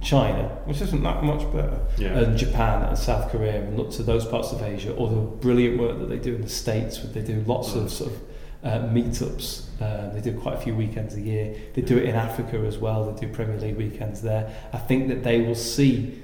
China, 0.00 0.48
which 0.64 0.80
isn't 0.80 1.02
that 1.04 1.22
much 1.22 1.42
better, 1.52 1.78
Yeah. 1.96 2.18
and 2.18 2.36
Japan 2.36 2.82
and 2.88 2.98
South 2.98 3.30
Korea, 3.30 3.62
and 3.62 3.78
look 3.78 3.90
to 3.92 4.02
those 4.02 4.24
parts 4.24 4.50
of 4.52 4.60
Asia, 4.62 4.92
or 4.94 5.08
the 5.08 5.16
brilliant 5.44 5.78
work 5.80 5.98
that 6.00 6.08
they 6.08 6.18
do 6.18 6.34
in 6.34 6.42
the 6.42 6.48
States, 6.48 7.02
where 7.02 7.12
they 7.12 7.22
do 7.32 7.42
lots 7.46 7.68
Mm. 7.72 7.82
of 7.84 7.90
sort 7.90 8.10
of 8.12 8.18
uh, 8.64 8.78
meetups. 8.96 9.62
Uh, 9.80 10.12
they 10.14 10.20
do 10.20 10.32
quite 10.38 10.54
a 10.54 10.60
few 10.66 10.74
weekends 10.74 11.16
a 11.16 11.20
year. 11.20 11.54
They 11.74 11.82
do 11.82 11.96
it 11.98 12.04
in 12.04 12.14
Africa 12.14 12.58
as 12.66 12.78
well. 12.78 12.98
They 13.10 13.26
do 13.26 13.32
Premier 13.32 13.58
League 13.58 13.76
weekends 13.76 14.22
there. 14.22 14.44
I 14.72 14.78
think 14.78 15.08
that 15.08 15.24
they 15.24 15.40
will 15.40 15.56
see 15.56 16.18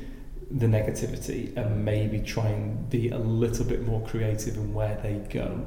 the 0.51 0.67
negativity 0.67 1.55
and 1.57 1.85
maybe 1.85 2.21
try 2.21 2.49
and 2.49 2.89
be 2.89 3.11
a 3.11 3.19
little 3.19 3.65
bit 3.65 3.83
more 3.87 4.01
creative 4.07 4.57
in 4.57 4.73
where 4.73 4.99
they 5.03 5.15
go 5.31 5.61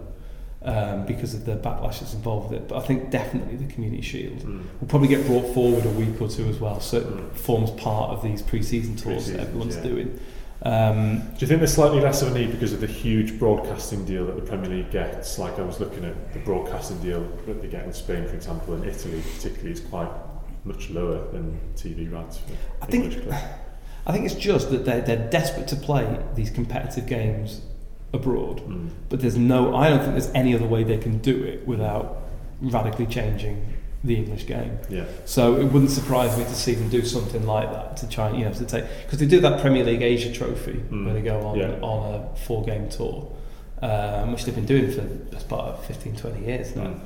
um, 0.64 1.06
because 1.06 1.34
of 1.34 1.46
the 1.46 1.56
backlash 1.56 2.00
that's 2.00 2.14
involved 2.14 2.52
with 2.52 2.62
it. 2.62 2.68
But 2.68 2.78
I 2.84 2.86
think 2.88 3.10
definitely 3.12 3.56
the 3.58 3.72
Community 3.72 4.02
Shield 4.02 4.40
Mm. 4.40 4.64
will 4.80 4.88
probably 4.88 5.08
get 5.08 5.26
brought 5.26 5.54
forward 5.54 5.86
a 5.86 5.90
week 5.90 6.20
or 6.22 6.28
two 6.28 6.48
as 6.48 6.60
well, 6.60 6.80
so 6.80 6.98
it 6.98 7.08
Mm. 7.08 7.32
forms 7.34 7.72
part 7.72 8.12
of 8.12 8.24
these 8.24 8.42
pre-season 8.42 8.96
tours 8.96 9.04
Pre-seasons, 9.26 9.38
that 9.38 9.48
everyone's 9.48 9.76
yeah. 9.78 9.84
doing. 9.84 10.20
Um, 10.64 11.20
Do 11.36 11.38
you 11.40 11.48
think 11.48 11.60
there's 11.60 11.74
slightly 11.74 12.00
less 12.00 12.22
of 12.22 12.36
a 12.36 12.38
need 12.40 12.52
because 12.52 12.74
of 12.74 12.82
the 12.82 12.88
huge 12.88 13.40
broadcasting 13.40 14.06
deal 14.06 14.26
that 14.28 14.36
the 14.36 14.44
Premier 14.44 14.70
League 14.70 14.92
gets? 14.92 15.40
Like 15.40 15.58
I 15.58 15.64
was 15.64 15.80
looking 15.80 16.06
at 16.06 16.34
the 16.34 16.40
broadcasting 16.40 17.00
deal 17.00 17.28
that 17.48 17.62
they 17.64 17.68
get 17.68 17.84
in 17.86 17.94
Spain, 17.94 18.28
for 18.28 18.36
example, 18.36 18.76
and 18.76 18.86
Italy 18.86 19.22
particularly 19.36 19.72
is 19.72 19.80
quite 19.80 20.10
much 20.64 20.92
lower 20.92 21.20
than 21.32 21.60
TV 21.76 22.08
rights 22.12 22.38
for 22.38 22.54
I 22.82 22.86
think- 22.86 23.06
English 23.06 23.24
clubs. 23.26 23.44
I 24.06 24.12
think 24.12 24.26
it's 24.26 24.36
just 24.36 24.72
that 24.72 24.86
they're, 24.86 25.02
they're 25.02 25.30
desperate 25.30 25.68
to 25.70 25.76
play 25.76 26.20
these 26.36 26.50
competitive 26.50 27.06
games 27.08 27.62
abroad, 28.14 28.62
Mm. 28.68 28.90
but 29.10 29.22
there's 29.22 29.38
no. 29.38 29.76
I 29.76 29.90
don't 29.90 30.00
think 30.00 30.12
there's 30.14 30.32
any 30.34 30.54
other 30.56 30.66
way 30.66 30.84
they 30.84 30.98
can 30.98 31.20
do 31.20 31.44
it 31.44 31.66
without 31.68 32.18
radically 32.62 33.06
changing 33.06 33.64
the 34.04 34.16
English 34.16 34.48
game. 34.48 34.80
Yeah. 34.90 35.06
So 35.26 35.56
it 35.58 35.66
wouldn't 35.66 35.92
surprise 35.92 36.36
me 36.38 36.44
to 36.44 36.56
see 36.56 36.74
them 36.74 36.90
do 36.90 37.06
something 37.06 37.46
like 37.46 37.72
that 37.72 37.98
to 37.98 38.10
try, 38.10 38.32
you 38.36 38.44
know, 38.46 38.52
to 38.54 38.66
take 38.66 38.84
because 39.06 39.20
they 39.20 39.28
do 39.28 39.40
that 39.42 39.62
Premier 39.62 39.84
League 39.84 40.02
Asia 40.02 40.34
Trophy 40.34 40.74
Mm. 40.90 41.06
where 41.06 41.14
they 41.14 41.22
go 41.22 41.40
on 41.48 41.58
Yeah. 41.60 41.76
on 41.82 42.16
a 42.16 42.36
four-game 42.38 42.90
tour, 42.90 43.28
um, 43.82 44.32
which 44.32 44.46
they've 44.46 44.56
been 44.56 44.66
doing 44.66 44.92
for 44.92 45.04
as 45.36 45.44
part 45.44 45.68
of 45.68 45.86
15, 45.86 46.16
20 46.16 46.46
years 46.46 46.76
now. 46.76 46.86
Mm. 46.86 47.00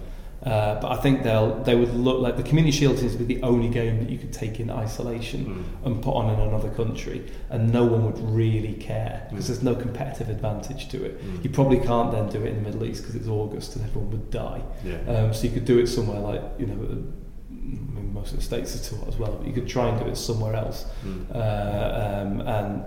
Uh, 0.46 0.80
but 0.80 0.92
I 0.92 0.98
think 0.98 1.24
they'll 1.24 1.56
they 1.64 1.74
would 1.76 1.94
look 1.96 2.20
like 2.22 2.38
the 2.38 2.44
Community 2.44 2.72
Shield 2.78 3.00
seems 3.00 3.14
to 3.14 3.18
be 3.24 3.34
the 3.36 3.42
only 3.42 3.68
game 3.68 3.98
that 4.00 4.10
you 4.12 4.20
could 4.20 4.32
take 4.32 4.60
in 4.60 4.70
isolation 4.70 5.46
Mm. 5.46 5.86
and 5.86 6.02
put 6.04 6.14
on 6.14 6.32
in 6.34 6.40
another 6.40 6.70
country, 6.70 7.24
and 7.50 7.74
no 7.74 7.84
one 7.86 8.06
would 8.06 8.20
really 8.20 8.74
care 8.74 9.26
because 9.30 9.46
Mm. 9.46 9.48
there's 9.48 9.64
no 9.64 9.76
competitive 9.76 10.30
advantage 10.30 10.88
to 10.90 11.04
it. 11.04 11.14
Mm. 11.26 11.44
You 11.44 11.50
probably 11.50 11.80
can't 11.80 12.12
then 12.12 12.30
do 12.30 12.40
it 12.46 12.50
in 12.50 12.58
the 12.58 12.70
Middle 12.70 12.86
East 12.86 13.02
because 13.02 13.16
it's 13.16 13.28
August 13.28 13.76
and 13.76 13.86
everyone 13.86 14.12
would 14.12 14.30
die. 14.30 14.62
Yeah. 14.86 14.98
Um, 15.12 15.34
so 15.34 15.46
you 15.48 15.54
could 15.54 15.66
do 15.66 15.80
it 15.80 15.88
somewhere 15.88 16.20
like 16.20 16.42
you 16.60 16.68
know, 16.68 16.78
I 16.80 17.56
mean, 17.96 18.12
most 18.14 18.32
of 18.32 18.38
the 18.38 18.44
states 18.44 18.92
are 18.94 18.98
hot 18.98 19.08
as 19.08 19.18
well, 19.18 19.32
but 19.40 19.48
you 19.48 19.54
could 19.54 19.68
try 19.68 19.88
and 19.90 20.00
do 20.00 20.06
it 20.06 20.16
somewhere 20.16 20.56
else, 20.56 20.86
Mm. 21.04 21.26
uh, 21.34 21.40
um, 22.06 22.42
and 22.42 22.84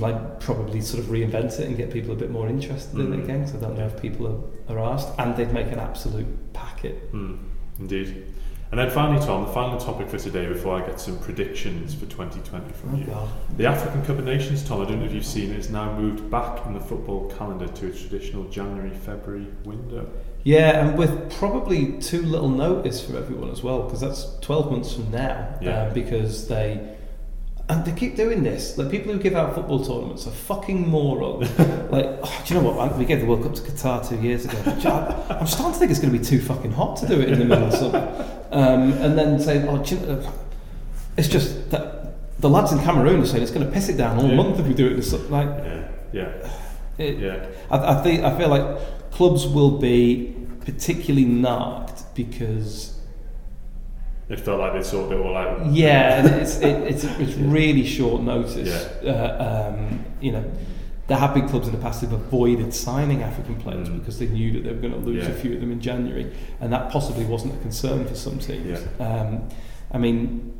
like 0.00 0.40
probably 0.40 0.80
sort 0.80 1.02
of 1.04 1.10
reinvent 1.10 1.58
it 1.60 1.66
and 1.66 1.76
get 1.76 1.90
people 1.92 2.12
a 2.12 2.16
bit 2.16 2.30
more 2.30 2.48
interested 2.48 2.98
in 2.98 3.12
it 3.12 3.16
Mm. 3.20 3.24
again. 3.24 3.46
So 3.46 3.58
I 3.58 3.60
don't 3.60 3.76
know 3.78 3.86
if 3.86 4.00
people 4.00 4.50
are, 4.68 4.76
are 4.76 4.92
asked, 4.92 5.08
and 5.18 5.36
they'd 5.36 5.52
make 5.52 5.70
an 5.72 5.78
absolute 5.78 6.52
packet. 6.54 7.12
Mm. 7.12 7.38
Indeed. 7.78 8.26
And 8.70 8.80
then 8.80 8.90
finally, 8.90 9.24
Tom, 9.24 9.44
the 9.44 9.52
final 9.52 9.78
topic 9.78 10.08
for 10.08 10.18
today 10.18 10.46
before 10.48 10.82
I 10.82 10.84
get 10.86 10.98
some 10.98 11.16
predictions 11.20 11.94
for 11.94 12.06
2020 12.06 12.72
from 12.72 12.94
Oh 12.94 12.98
you. 12.98 13.04
God. 13.04 13.28
The 13.56 13.66
African 13.66 14.02
Cup 14.04 14.18
of 14.18 14.24
Nations, 14.24 14.66
Tom, 14.66 14.80
I 14.80 14.86
don't 14.86 14.98
know 14.98 15.04
if 15.06 15.12
you've 15.12 15.24
seen 15.24 15.52
it, 15.52 15.56
it's 15.58 15.68
now 15.68 15.92
moved 15.96 16.28
back 16.28 16.66
in 16.66 16.72
the 16.72 16.80
football 16.80 17.30
calendar 17.38 17.68
to 17.68 17.86
a 17.86 17.90
traditional 17.92 18.44
January 18.44 18.90
February 18.90 19.46
window. 19.64 20.08
Yeah, 20.42 20.86
and 20.88 20.98
with 20.98 21.30
probably 21.38 21.92
too 22.00 22.22
little 22.22 22.48
notice 22.48 23.04
for 23.04 23.16
everyone 23.16 23.50
as 23.50 23.62
well, 23.62 23.82
because 23.84 24.00
that's 24.00 24.38
12 24.40 24.72
months 24.72 24.92
from 24.94 25.10
now. 25.10 25.56
Yeah. 25.60 25.82
Um, 25.84 25.94
because 25.94 26.48
they. 26.48 26.96
And 27.66 27.82
they 27.84 27.92
keep 27.92 28.14
doing 28.14 28.42
this. 28.42 28.76
Like 28.76 28.90
people 28.90 29.12
who 29.12 29.18
give 29.18 29.34
out 29.34 29.54
football 29.54 29.82
tournaments 29.82 30.26
are 30.26 30.30
fucking 30.32 30.86
morons. 30.86 31.48
like, 31.90 32.04
oh, 32.22 32.42
do 32.44 32.54
you 32.54 32.60
know 32.60 32.70
what? 32.70 32.96
We 32.98 33.06
gave 33.06 33.20
the 33.20 33.26
World 33.26 33.42
Cup 33.42 33.54
to 33.54 33.62
Qatar 33.62 34.06
two 34.06 34.20
years 34.20 34.44
ago. 34.44 34.60
But, 34.64 34.74
do 34.74 34.80
you 34.82 34.88
know, 34.90 35.26
I'm 35.30 35.46
starting 35.46 35.72
to 35.72 35.78
think 35.78 35.90
it's 35.90 36.00
going 36.00 36.12
to 36.12 36.18
be 36.18 36.24
too 36.24 36.40
fucking 36.42 36.72
hot 36.72 36.98
to 36.98 37.08
do 37.08 37.18
it 37.20 37.30
in 37.30 37.38
the 37.38 37.44
middle 37.46 37.68
of 37.68 37.72
summer. 37.72 38.42
Um, 38.52 38.92
and 38.94 39.16
then 39.18 39.40
saying, 39.40 39.66
oh, 39.66 39.82
you 39.82 39.96
know, 40.00 40.32
it's 41.16 41.28
just 41.28 41.70
that 41.70 42.14
the 42.38 42.50
lads 42.50 42.70
in 42.72 42.80
Cameroon 42.80 43.22
are 43.22 43.26
saying 43.26 43.42
it's 43.42 43.52
going 43.52 43.64
to 43.66 43.72
piss 43.72 43.88
it 43.88 43.96
down 43.96 44.18
all 44.18 44.28
Yeah. 44.28 44.36
month 44.36 44.60
if 44.60 44.66
we 44.66 44.74
do 44.74 44.86
it 44.86 44.90
in 44.92 44.96
the 44.98 45.02
summer. 45.02 45.24
Like, 45.28 45.48
Yeah, 45.64 45.88
yeah, 46.12 46.50
it, 46.98 47.18
yeah. 47.18 47.46
I, 47.70 47.98
I 47.98 48.02
think 48.02 48.24
I 48.24 48.36
feel 48.36 48.48
like 48.48 49.10
clubs 49.10 49.46
will 49.46 49.78
be 49.78 50.36
particularly 50.66 51.24
narked 51.24 52.14
because 52.14 52.93
It 54.28 54.40
felt 54.40 54.58
like 54.60 54.72
they 54.72 54.82
sorted 54.82 55.18
it 55.18 55.22
all 55.22 55.36
out. 55.36 55.66
yeah, 55.66 56.18
and 56.24 56.40
it's 56.40 56.56
it, 56.58 56.82
it's 56.82 57.04
it's 57.04 57.34
really 57.34 57.84
short 57.84 58.22
notice. 58.22 58.68
Yeah. 59.02 59.10
Uh, 59.12 59.68
um, 59.74 60.04
you 60.20 60.32
know, 60.32 60.44
there 61.08 61.18
have 61.18 61.34
been 61.34 61.46
clubs 61.48 61.66
in 61.68 61.74
the 61.74 61.80
past 61.80 62.00
who've 62.00 62.12
avoided 62.12 62.72
signing 62.72 63.22
African 63.22 63.56
players 63.56 63.88
Mm. 63.88 63.98
because 63.98 64.18
they 64.18 64.26
knew 64.28 64.52
that 64.52 64.64
they 64.64 64.70
were 64.74 64.80
going 64.80 64.94
to 64.94 64.98
lose 64.98 65.24
Yeah. 65.24 65.30
a 65.30 65.34
few 65.34 65.54
of 65.54 65.60
them 65.60 65.70
in 65.70 65.80
January, 65.80 66.32
and 66.60 66.72
that 66.72 66.90
possibly 66.90 67.26
wasn't 67.26 67.54
a 67.54 67.58
concern 67.58 68.06
for 68.06 68.14
some 68.14 68.38
teams. 68.38 68.80
Yeah. 68.98 69.06
Um, 69.06 69.48
I 69.92 69.98
mean, 69.98 70.54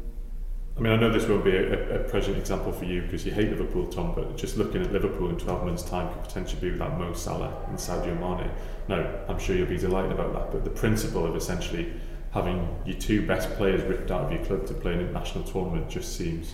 I 0.76 0.80
mean, 0.80 0.92
I 0.92 0.96
know 0.96 1.10
this 1.10 1.26
won't 1.28 1.44
be 1.44 1.56
a, 1.56 2.00
a, 2.00 2.08
present 2.08 2.36
example 2.36 2.72
for 2.72 2.84
you 2.84 3.02
because 3.02 3.24
you 3.24 3.32
hate 3.32 3.48
Liverpool, 3.48 3.86
Tom, 3.86 4.12
but 4.14 4.36
just 4.36 4.56
looking 4.56 4.82
at 4.82 4.92
Liverpool 4.92 5.30
in 5.30 5.38
12 5.38 5.64
months' 5.64 5.84
time 5.84 6.12
could 6.12 6.24
potentially 6.24 6.60
be 6.60 6.70
without 6.72 6.98
Mo 6.98 7.12
Salah 7.12 7.54
and 7.68 7.78
Sadio 7.78 8.18
Mane. 8.18 8.50
Now, 8.88 9.08
I'm 9.28 9.38
sure 9.38 9.54
you'll 9.54 9.68
be 9.68 9.78
delighted 9.78 10.10
about 10.12 10.32
that, 10.32 10.50
but 10.50 10.64
the 10.64 10.70
principle 10.70 11.24
of 11.26 11.36
essentially 11.36 11.92
having 12.34 12.68
your 12.84 12.96
two 12.98 13.26
best 13.26 13.48
players 13.54 13.82
ripped 13.84 14.10
out 14.10 14.24
of 14.24 14.32
your 14.32 14.44
club 14.44 14.66
to 14.66 14.74
play 14.74 14.92
in 14.92 14.98
an 14.98 15.06
international 15.08 15.44
tournament 15.44 15.88
just 15.88 16.16
seems 16.16 16.52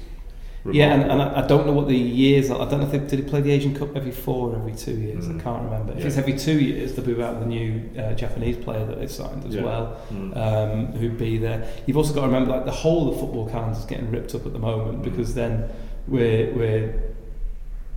yeah, 0.70 0.92
and, 0.92 1.10
and 1.10 1.22
I, 1.22 1.42
I 1.42 1.46
don't 1.46 1.66
know 1.66 1.72
what 1.72 1.88
the 1.88 1.96
years. 1.96 2.50
are. 2.50 2.60
I 2.60 2.68
don't 2.70 2.80
know 2.80 2.84
if 2.86 2.92
they 2.92 2.98
did 2.98 3.24
he 3.24 3.30
play 3.30 3.40
the 3.40 3.50
Asian 3.50 3.74
Cup 3.74 3.96
every 3.96 4.10
four 4.10 4.50
or 4.50 4.56
every 4.56 4.74
two 4.74 4.92
years. 4.92 5.24
Mm. 5.26 5.40
I 5.40 5.42
can't 5.42 5.62
remember. 5.64 5.92
If 5.94 6.00
Yeah. 6.00 6.06
it's 6.08 6.18
every 6.18 6.36
two 6.36 6.60
years, 6.60 6.92
they'll 6.94 7.02
be 7.06 7.14
without 7.14 7.40
the 7.40 7.46
new 7.46 7.88
uh, 7.98 8.12
Japanese 8.12 8.58
player 8.62 8.84
that 8.84 8.98
they 9.00 9.06
signed 9.06 9.46
as 9.46 9.54
Yeah. 9.54 9.62
well. 9.64 9.96
Mm. 10.12 10.36
um, 10.36 10.86
who'd 10.98 11.16
be 11.16 11.38
there. 11.38 11.66
You've 11.86 11.96
also 11.96 12.12
got 12.12 12.20
to 12.20 12.26
remember 12.26 12.50
like 12.50 12.66
the 12.66 12.72
whole 12.72 13.10
of 13.10 13.18
football 13.18 13.48
calendar 13.48 13.78
is 13.78 13.86
getting 13.86 14.10
ripped 14.10 14.34
up 14.34 14.44
at 14.44 14.52
the 14.52 14.58
moment 14.58 14.98
Mm. 15.00 15.04
because 15.04 15.32
then 15.34 15.64
we're 16.06 16.52
we're 16.52 16.92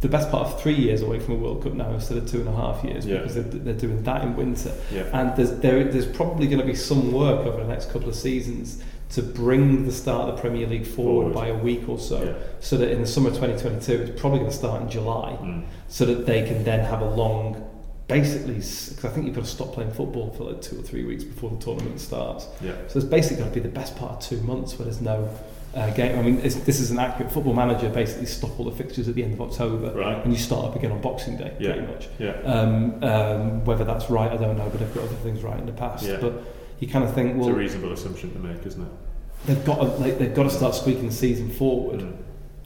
the 0.03 0.09
best 0.09 0.29
part 0.29 0.45
of 0.47 0.61
three 0.61 0.75
years 0.75 1.01
away 1.01 1.19
from 1.19 1.35
a 1.35 1.37
World 1.37 1.63
Cup 1.63 1.73
now 1.73 1.91
instead 1.93 2.17
of 2.17 2.29
two 2.29 2.39
and 2.39 2.47
a 2.49 2.55
half 2.55 2.83
years 2.83 3.05
Yeah. 3.05 3.17
because 3.19 3.33
they're, 3.35 3.43
they're 3.43 3.73
doing 3.73 4.03
that 4.03 4.23
in 4.23 4.35
winter. 4.35 4.71
yeah. 4.91 5.03
And 5.13 5.35
there's 5.35 5.51
there, 5.59 5.83
there's 5.83 6.05
probably 6.05 6.47
going 6.47 6.59
to 6.59 6.65
be 6.65 6.75
some 6.75 7.11
work 7.11 7.45
over 7.45 7.57
the 7.63 7.67
next 7.67 7.91
couple 7.91 8.09
of 8.09 8.15
seasons 8.15 8.83
to 9.11 9.21
bring 9.21 9.85
the 9.85 9.91
start 9.91 10.29
of 10.29 10.35
the 10.35 10.41
Premier 10.41 10.65
League 10.67 10.85
forward, 10.87 11.33
Forward. 11.33 11.35
by 11.35 11.47
a 11.47 11.55
week 11.63 11.87
or 11.87 11.99
so, 11.99 12.23
Yeah. 12.23 12.33
so 12.59 12.77
that 12.77 12.89
in 12.91 12.99
the 13.01 13.07
summer 13.07 13.29
2022 13.29 13.93
it's 14.11 14.19
probably 14.21 14.39
going 14.39 14.51
to 14.51 14.57
start 14.57 14.81
in 14.81 14.89
July 14.89 15.37
Mm. 15.41 15.63
so 15.87 16.05
that 16.05 16.25
they 16.25 16.43
can 16.47 16.63
then 16.63 16.79
have 16.81 17.01
a 17.01 17.09
long, 17.09 17.63
basically, 18.07 18.55
because 18.55 19.05
I 19.05 19.09
think 19.09 19.25
you've 19.27 19.35
got 19.35 19.45
to 19.45 19.49
stop 19.49 19.71
playing 19.73 19.91
football 19.91 20.31
for 20.31 20.45
like 20.45 20.61
two 20.61 20.79
or 20.79 20.83
three 20.83 21.03
weeks 21.05 21.23
before 21.23 21.51
the 21.51 21.57
tournament 21.57 21.99
starts. 21.99 22.47
Yeah. 22.61 22.73
So 22.87 22.99
it's 22.99 23.07
basically 23.07 23.37
going 23.37 23.49
to 23.51 23.55
be 23.55 23.61
the 23.61 23.73
best 23.81 23.95
part 23.95 24.11
of 24.13 24.19
two 24.19 24.41
months 24.41 24.77
where 24.77 24.85
there's 24.85 25.01
no 25.01 25.29
uh, 25.75 25.89
game. 25.91 26.17
I 26.17 26.21
mean, 26.21 26.41
this 26.41 26.79
is 26.79 26.91
an 26.91 26.99
accurate 26.99 27.31
football 27.31 27.53
manager. 27.53 27.89
Basically, 27.89 28.25
stop 28.27 28.59
all 28.59 28.65
the 28.65 28.71
fixtures 28.75 29.07
at 29.07 29.15
the 29.15 29.23
end 29.23 29.33
of 29.33 29.41
October, 29.41 29.91
Right. 29.97 30.23
and 30.23 30.31
you 30.31 30.38
start 30.39 30.65
up 30.65 30.75
again 30.75 30.91
on 30.91 31.01
Boxing 31.01 31.38
Day, 31.38 31.53
Yeah. 31.59 31.73
pretty 31.73 31.88
much. 31.88 32.07
Yeah. 32.19 32.31
Um, 32.45 33.03
um, 33.03 33.65
whether 33.65 33.83
that's 33.83 34.09
right, 34.09 34.31
I 34.31 34.38
don't 34.38 34.57
know, 34.57 34.69
but 34.69 34.79
they've 34.79 34.93
got 34.93 35.03
other 35.05 35.15
things 35.15 35.41
right 35.43 35.57
in 35.59 35.65
the 35.65 35.71
past. 35.71 36.05
Yeah. 36.05 36.17
But 36.21 36.33
you 36.79 36.88
kind 36.88 37.03
of 37.03 37.13
think, 37.13 37.38
well, 37.38 37.47
It's 37.49 37.55
a 37.55 37.59
reasonable 37.59 37.91
assumption 37.93 38.31
to 38.33 38.39
make, 38.39 38.65
isn't 38.65 38.81
it? 38.81 38.88
they've 39.45 39.65
got 39.65 39.75
to, 39.79 39.83
like, 40.01 40.19
they've 40.19 40.33
got 40.33 40.43
to 40.43 40.49
start 40.49 40.73
squeaking 40.75 41.07
the 41.07 41.13
season 41.13 41.49
forward. 41.49 41.99
Mm. 41.99 42.13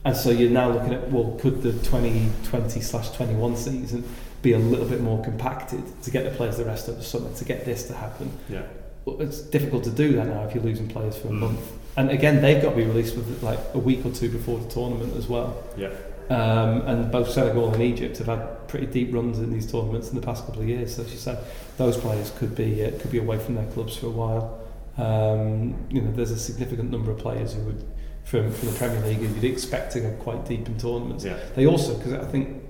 And 0.04 0.16
so 0.16 0.30
you're 0.30 0.50
now 0.50 0.70
looking 0.70 0.94
at, 0.94 1.10
well, 1.10 1.36
could 1.40 1.60
the 1.62 1.72
2020 1.72 2.80
slash 2.80 3.10
21 3.10 3.56
season 3.56 4.04
be 4.42 4.52
a 4.52 4.58
little 4.58 4.86
bit 4.86 5.00
more 5.00 5.20
compacted 5.24 5.82
to 6.02 6.10
get 6.10 6.24
the 6.24 6.30
players 6.30 6.56
the 6.56 6.64
rest 6.64 6.86
of 6.88 6.96
the 6.96 7.02
summer, 7.02 7.30
to 7.34 7.44
get 7.44 7.64
this 7.64 7.84
to 7.88 7.94
happen? 7.94 8.30
Yeah. 8.48 8.62
Well, 9.04 9.20
it's 9.20 9.40
difficult 9.40 9.84
to 9.84 9.90
do 9.90 10.12
that 10.16 10.26
now 10.28 10.44
if 10.44 10.54
you're 10.54 10.62
losing 10.62 10.86
players 10.88 11.16
for 11.16 11.28
a 11.28 11.30
Mm. 11.32 11.38
month. 11.40 11.72
And 11.98 12.10
again, 12.10 12.40
they've 12.40 12.62
got 12.62 12.70
to 12.70 12.76
be 12.76 12.84
released 12.84 13.16
with 13.16 13.42
like 13.42 13.58
a 13.74 13.78
week 13.78 14.06
or 14.06 14.12
two 14.12 14.30
before 14.30 14.58
the 14.60 14.68
tournament 14.70 15.16
as 15.16 15.26
well. 15.26 15.62
Yeah. 15.76 15.90
Um, 16.30 16.82
and 16.82 17.10
both 17.10 17.28
Senegal 17.30 17.72
and 17.74 17.82
Egypt 17.82 18.18
have 18.18 18.28
had 18.28 18.68
pretty 18.68 18.86
deep 18.86 19.12
runs 19.12 19.38
in 19.38 19.52
these 19.52 19.70
tournaments 19.70 20.10
in 20.10 20.14
the 20.14 20.22
past 20.24 20.46
couple 20.46 20.62
of 20.62 20.68
years. 20.68 20.94
So 20.94 21.02
as 21.02 21.10
you 21.10 21.18
said, 21.18 21.38
those 21.76 21.96
players 21.96 22.30
could 22.38 22.54
be 22.54 22.84
uh, 22.84 22.90
could 23.00 23.10
be 23.10 23.18
away 23.18 23.38
from 23.38 23.54
their 23.56 23.66
clubs 23.72 23.96
for 23.96 24.06
a 24.06 24.10
while. 24.10 24.60
Um, 24.96 25.74
you 25.90 26.00
know, 26.02 26.12
there's 26.12 26.30
a 26.30 26.38
significant 26.38 26.90
number 26.90 27.10
of 27.10 27.18
players 27.18 27.54
who 27.54 27.62
would 27.62 27.84
from 28.24 28.52
from 28.52 28.68
the 28.70 28.74
Premier 28.78 29.00
League 29.00 29.18
who 29.18 29.34
you'd 29.34 29.52
expect 29.52 29.92
to 29.94 30.00
go 30.00 30.12
quite 30.20 30.44
deep 30.46 30.68
in 30.68 30.78
tournaments. 30.78 31.24
Yeah. 31.24 31.38
They 31.56 31.66
also, 31.66 31.96
because 31.96 32.12
I 32.12 32.24
think, 32.26 32.62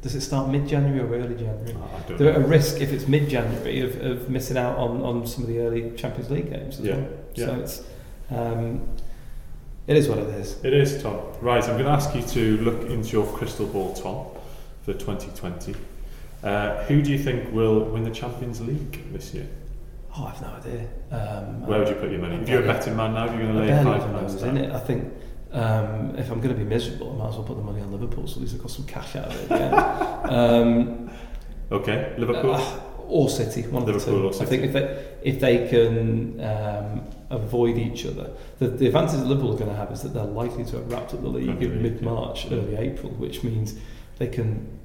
does 0.00 0.14
it 0.14 0.20
start 0.20 0.48
mid-January 0.48 1.00
or 1.00 1.12
early 1.22 1.34
January? 1.34 1.74
I 1.74 2.00
don't 2.08 2.16
They're 2.18 2.30
at 2.30 2.36
a 2.36 2.46
risk 2.46 2.80
if 2.80 2.92
it's 2.92 3.08
mid-January 3.08 3.80
of, 3.80 4.00
of 4.00 4.30
missing 4.30 4.56
out 4.56 4.78
on, 4.78 5.02
on 5.02 5.26
some 5.26 5.42
of 5.42 5.48
the 5.48 5.58
early 5.58 5.90
Champions 5.96 6.30
League 6.30 6.50
games 6.50 6.78
as 6.78 6.86
Yeah, 6.86 6.96
well. 6.96 7.08
yeah. 7.34 7.46
So 7.46 7.54
it's 7.60 7.82
um, 8.30 8.86
it 9.86 9.96
is 9.96 10.08
what 10.08 10.18
it 10.18 10.28
is. 10.28 10.62
It 10.64 10.72
is, 10.72 11.02
Tom. 11.02 11.18
Right, 11.40 11.62
I'm 11.62 11.72
going 11.78 11.84
to 11.84 11.90
ask 11.90 12.14
you 12.14 12.22
to 12.22 12.56
look 12.62 12.88
into 12.90 13.10
your 13.10 13.26
crystal 13.36 13.66
ball, 13.66 13.92
Tom, 13.94 14.26
for 14.84 14.92
2020. 14.94 15.74
Uh, 16.42 16.82
who 16.84 17.02
do 17.02 17.10
you 17.10 17.18
think 17.18 17.52
will 17.52 17.80
win 17.84 18.02
the 18.04 18.10
Champions 18.10 18.60
League 18.60 19.12
this 19.12 19.34
year? 19.34 19.46
Oh, 20.16 20.26
I've 20.26 20.40
no 20.40 20.48
idea. 20.48 20.88
Um, 21.10 21.66
Where 21.66 21.78
would 21.80 21.88
you 21.88 21.94
put 21.96 22.10
your 22.10 22.20
money? 22.20 22.36
If 22.36 22.48
you're 22.48 22.62
a 22.62 22.66
betting 22.66 22.96
man 22.96 23.14
now, 23.14 23.24
you're 23.26 23.42
going 23.42 23.54
to 23.54 23.60
lay 23.60 23.84
five 23.84 24.00
pounds 24.02 24.34
down. 24.36 24.56
in 24.56 24.64
it. 24.64 24.72
I 24.72 24.78
think 24.78 25.12
um, 25.52 26.14
if 26.16 26.30
I'm 26.30 26.40
going 26.40 26.54
to 26.54 26.58
be 26.62 26.64
miserable, 26.64 27.12
I 27.12 27.16
might 27.16 27.28
as 27.30 27.34
well 27.34 27.44
put 27.44 27.56
the 27.56 27.62
money 27.62 27.80
on 27.80 27.90
Liverpool 27.92 28.26
so 28.26 28.36
at 28.36 28.42
least 28.42 28.54
I've 28.54 28.60
got 28.62 28.70
some 28.70 28.86
cash 28.86 29.16
out 29.16 29.26
of 29.28 29.50
it. 29.50 29.50
Um, 30.30 31.10
Okay, 31.72 32.14
Liverpool. 32.18 32.54
uh, 32.54 32.80
or 33.08 33.28
City, 33.28 33.62
one 33.68 33.88
of 33.88 33.92
the 33.92 33.98
two. 33.98 34.28
I 34.40 34.44
think 34.44 34.62
if 34.64 34.72
they 34.72 35.04
if 35.22 35.40
they 35.40 35.66
can 35.68 36.40
um, 36.40 37.00
avoid 37.30 37.76
each 37.78 38.04
other, 38.06 38.30
the, 38.58 38.68
the 38.68 38.86
advantage 38.86 39.18
that 39.20 39.26
Liverpool 39.26 39.54
are 39.54 39.58
going 39.58 39.70
to 39.70 39.76
have 39.76 39.90
is 39.92 40.02
that 40.02 40.14
they're 40.14 40.24
likely 40.24 40.64
to 40.64 40.76
have 40.76 40.90
wrapped 40.92 41.14
up 41.14 41.22
the 41.22 41.28
league 41.28 41.62
in 41.62 41.82
mid 41.82 42.02
March, 42.02 42.44
yeah. 42.46 42.58
early 42.58 42.76
April, 42.76 43.12
which 43.12 43.42
means 43.42 43.74
they 44.18 44.26
can. 44.28 44.78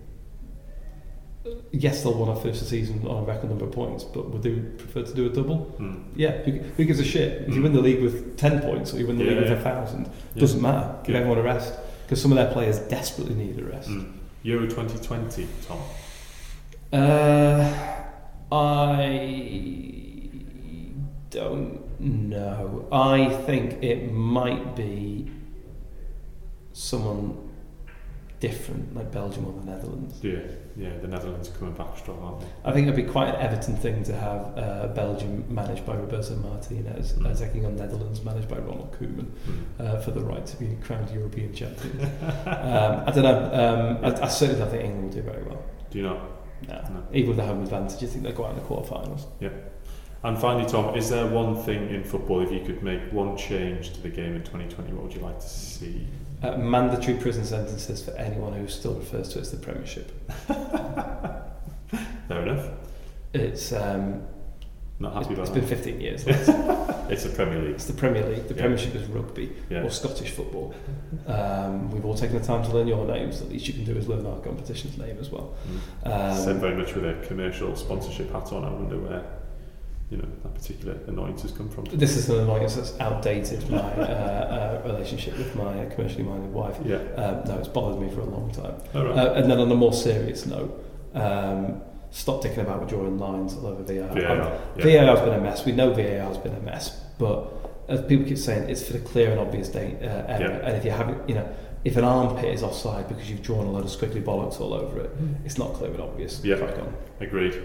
Yes, 1.71 2.03
they'll 2.03 2.13
want 2.13 2.35
to 2.35 2.41
finish 2.41 2.59
the 2.59 2.65
season 2.65 3.05
on 3.07 3.23
a 3.23 3.25
record 3.25 3.49
number 3.49 3.65
of 3.65 3.71
points, 3.71 4.03
but 4.03 4.29
would 4.29 4.43
they 4.43 4.55
prefer 4.59 5.03
to 5.03 5.13
do 5.13 5.25
a 5.25 5.29
double? 5.29 5.73
Mm. 5.79 6.03
Yeah, 6.15 6.37
who, 6.43 6.51
who 6.51 6.85
gives 6.85 6.99
a 6.99 7.03
shit? 7.05 7.47
If 7.47 7.55
you 7.55 7.61
win 7.63 7.73
the 7.73 7.79
league 7.81 8.01
with 8.01 8.37
10 8.37 8.61
points 8.61 8.93
or 8.93 8.99
you 8.99 9.07
win 9.07 9.17
the 9.17 9.23
Yeah, 9.23 9.31
league 9.31 9.39
with 9.43 9.51
yeah. 9.51 9.57
a 9.57 9.61
thousand, 9.61 10.09
Yeah. 10.35 10.39
doesn't 10.41 10.61
matter. 10.61 10.95
Give 11.05 11.15
everyone 11.15 11.37
a 11.39 11.41
rest. 11.41 11.73
Because 12.05 12.21
some 12.21 12.31
of 12.31 12.35
their 12.37 12.51
players 12.51 12.79
desperately 12.79 13.35
need 13.35 13.57
a 13.57 13.63
rest. 13.63 13.89
Mm. 13.89 14.11
Euro 14.43 14.67
2020, 14.67 15.47
Tom. 15.67 15.79
Uh, 16.91 17.73
I 18.51 20.19
don't 21.29 21.81
know. 21.99 22.87
I 22.91 23.29
think 23.45 23.83
it 23.83 24.11
might 24.11 24.75
be 24.75 25.29
someone 26.73 27.45
different, 28.39 28.95
like 28.95 29.11
Belgium 29.11 29.45
or 29.45 29.51
the 29.59 29.65
Netherlands. 29.69 30.17
Yeah, 30.23 30.39
yeah, 30.77 30.97
the 31.01 31.09
Netherlands 31.09 31.49
are 31.49 31.51
coming 31.53 31.73
back 31.73 31.97
strong, 31.97 32.19
aren't 32.23 32.39
they? 32.39 32.45
I 32.63 32.71
think 32.71 32.87
it'd 32.87 32.95
be 33.05 33.11
quite 33.11 33.27
an 33.29 33.41
Everton 33.41 33.75
thing 33.75 34.01
to 34.05 34.13
have 34.15 34.57
uh, 34.57 34.87
Belgium 34.95 35.43
managed 35.53 35.85
by 35.85 35.95
Roberto 35.95 36.35
Martinez, 36.37 37.13
Mm. 37.13 37.25
uh, 37.25 37.35
taking 37.35 37.65
on 37.65 37.75
Netherlands 37.75 38.23
managed 38.23 38.47
by 38.47 38.57
Ronald 38.59 38.95
Koeman. 38.97 39.25
Mm. 39.25 39.85
uh, 39.85 39.99
for 39.99 40.11
the 40.11 40.21
right 40.21 40.45
to 40.45 40.57
be 40.57 40.77
crowned 40.81 41.09
European 41.11 41.53
champion. 41.53 41.99
um, 42.45 43.03
I 43.05 43.11
don't 43.13 43.23
know. 43.23 43.99
Um, 44.01 44.05
I, 44.05 44.21
I 44.23 44.27
certainly 44.29 44.61
don't 44.61 44.71
think 44.71 44.83
England 44.85 45.03
will 45.15 45.21
do 45.21 45.29
very 45.29 45.43
well. 45.43 45.61
Do 45.89 45.97
you 45.97 46.03
know? 46.05 46.21
No. 46.67 46.75
No. 46.75 47.03
Even 47.11 47.29
with 47.29 47.37
the 47.37 47.45
home 47.45 47.61
advantage, 47.63 48.01
I 48.01 48.07
think 48.07 48.23
they'll 48.23 48.31
go 48.33 48.45
out 48.45 48.51
in 48.51 48.59
the 48.59 48.65
quarterfinals. 48.65 49.25
And 50.23 50.37
finally, 50.37 50.65
Tom, 50.69 50.95
is 50.95 51.09
there 51.09 51.25
one 51.27 51.55
thing 51.55 51.89
in 51.89 52.03
football, 52.03 52.41
if 52.41 52.51
you 52.51 52.59
could 52.59 52.83
make 52.83 53.01
one 53.13 53.37
change 53.37 53.93
to 53.93 54.01
the 54.01 54.09
game 54.09 54.35
in 54.35 54.41
2020, 54.43 54.91
what 54.93 55.03
would 55.03 55.13
you 55.13 55.21
like 55.21 55.39
to 55.39 55.47
see? 55.49 56.05
Uh, 56.43 56.57
mandatory 56.57 57.17
prison 57.17 57.45
sentences 57.45 58.03
for 58.03 58.11
anyone 58.11 58.51
who 58.53 58.67
still 58.67 58.95
refers 58.95 59.29
to 59.29 59.39
it 59.39 59.43
as 59.43 59.51
the 59.51 59.57
Premiership. 59.57 60.11
Fair 62.27 62.41
enough. 62.43 62.67
It's 63.33 63.71
um, 63.73 64.23
Not 64.99 65.13
happy 65.13 65.33
it's 65.35 65.49
about 65.49 65.53
been 65.53 65.61
that. 65.65 65.75
15 65.75 66.01
years. 66.01 66.25
It's 67.09 67.23
the 67.23 67.29
Premier 67.31 67.59
League. 67.59 67.71
It's 67.71 67.85
the 67.85 67.93
Premier 67.93 68.23
League. 68.29 68.47
The 68.47 68.53
Yeah. 68.53 68.59
Premiership 68.61 68.93
is 68.93 69.07
rugby 69.07 69.51
Yeah. 69.67 69.81
or 69.81 69.89
Scottish 69.89 70.29
football. 70.29 70.75
Um, 71.25 71.89
we've 71.89 72.05
all 72.05 72.13
taken 72.13 72.37
the 72.37 72.45
time 72.45 72.63
to 72.65 72.69
learn 72.71 72.87
your 72.87 73.03
names. 73.07 73.39
The 73.39 73.45
least 73.47 73.67
you 73.67 73.73
can 73.73 73.83
do 73.83 73.95
is 73.97 74.07
learn 74.07 74.27
our 74.27 74.37
competition's 74.41 74.95
name 74.95 75.17
as 75.19 75.31
well. 75.31 75.55
Mm. 76.05 76.35
Said 76.37 76.55
Um, 76.57 76.59
very 76.61 76.75
much 76.75 76.93
with 76.93 77.05
a 77.05 77.15
commercial 77.27 77.75
sponsorship 77.75 78.31
hat 78.31 78.53
on. 78.53 78.63
I 78.63 78.69
wonder 78.71 78.99
where, 78.99 79.23
you 80.09 80.17
know, 80.17 80.27
that 80.43 80.55
particular 80.55 80.97
annoyance 81.07 81.43
has 81.43 81.51
come 81.51 81.69
from. 81.69 81.85
this 81.85 82.17
is 82.17 82.29
an 82.29 82.39
annoyance 82.39 82.75
that's 82.75 82.99
outdated 82.99 83.69
my 83.69 83.77
uh, 83.77 84.81
uh, 84.83 84.87
relationship 84.87 85.37
with 85.37 85.55
my 85.55 85.85
commercially 85.85 86.23
minded 86.23 86.51
wife. 86.51 86.77
Yeah. 86.83 86.95
Um, 87.15 87.43
no, 87.47 87.57
it's 87.59 87.67
bothered 87.67 88.01
me 88.01 88.09
for 88.13 88.21
a 88.21 88.25
long 88.25 88.51
time. 88.51 88.75
All 88.95 89.05
right. 89.05 89.17
Uh, 89.17 89.33
and 89.33 89.51
then 89.51 89.59
on 89.59 89.71
a 89.71 89.75
more 89.75 89.93
serious 89.93 90.45
note, 90.47 90.83
um, 91.13 91.81
stop 92.09 92.43
dicking 92.43 92.59
about 92.59 92.79
with 92.79 92.89
drawing 92.89 93.19
lines 93.19 93.53
all 93.53 93.67
over 93.67 93.83
VAR. 93.83 94.07
VAR. 94.09 94.59
Yeah. 94.77 95.05
VAR's 95.05 95.19
been 95.19 95.33
a 95.33 95.41
mess. 95.41 95.63
We 95.65 95.73
know 95.73 95.93
VAR's 95.93 96.37
been 96.37 96.55
a 96.55 96.59
mess, 96.61 96.99
but 97.19 97.53
as 97.87 98.01
people 98.05 98.25
keep 98.25 98.37
saying, 98.39 98.67
it's 98.69 98.83
for 98.87 98.93
the 98.93 98.99
clear 98.99 99.29
and 99.31 99.39
obvious 99.39 99.69
da- 99.69 99.79
uh, 99.79 100.25
error. 100.27 100.59
Yeah. 100.61 100.67
And 100.67 100.77
if 100.77 100.85
you 100.85 100.91
have, 100.91 101.23
you 101.27 101.35
know, 101.35 101.55
if 101.85 101.97
an 101.97 102.03
armpit 102.03 102.45
is 102.45 102.61
offside 102.63 103.07
because 103.07 103.29
you've 103.29 103.41
drawn 103.43 103.65
a 103.65 103.71
load 103.71 103.85
of 103.85 103.91
squiggly 103.91 104.23
bollocks 104.23 104.59
all 104.59 104.73
over 104.73 104.99
it, 105.01 105.11
it's 105.45 105.57
not 105.57 105.73
clear 105.75 105.91
and 105.91 106.01
obvious. 106.01 106.43
Yeah. 106.43 106.55
Agreed. 107.19 107.61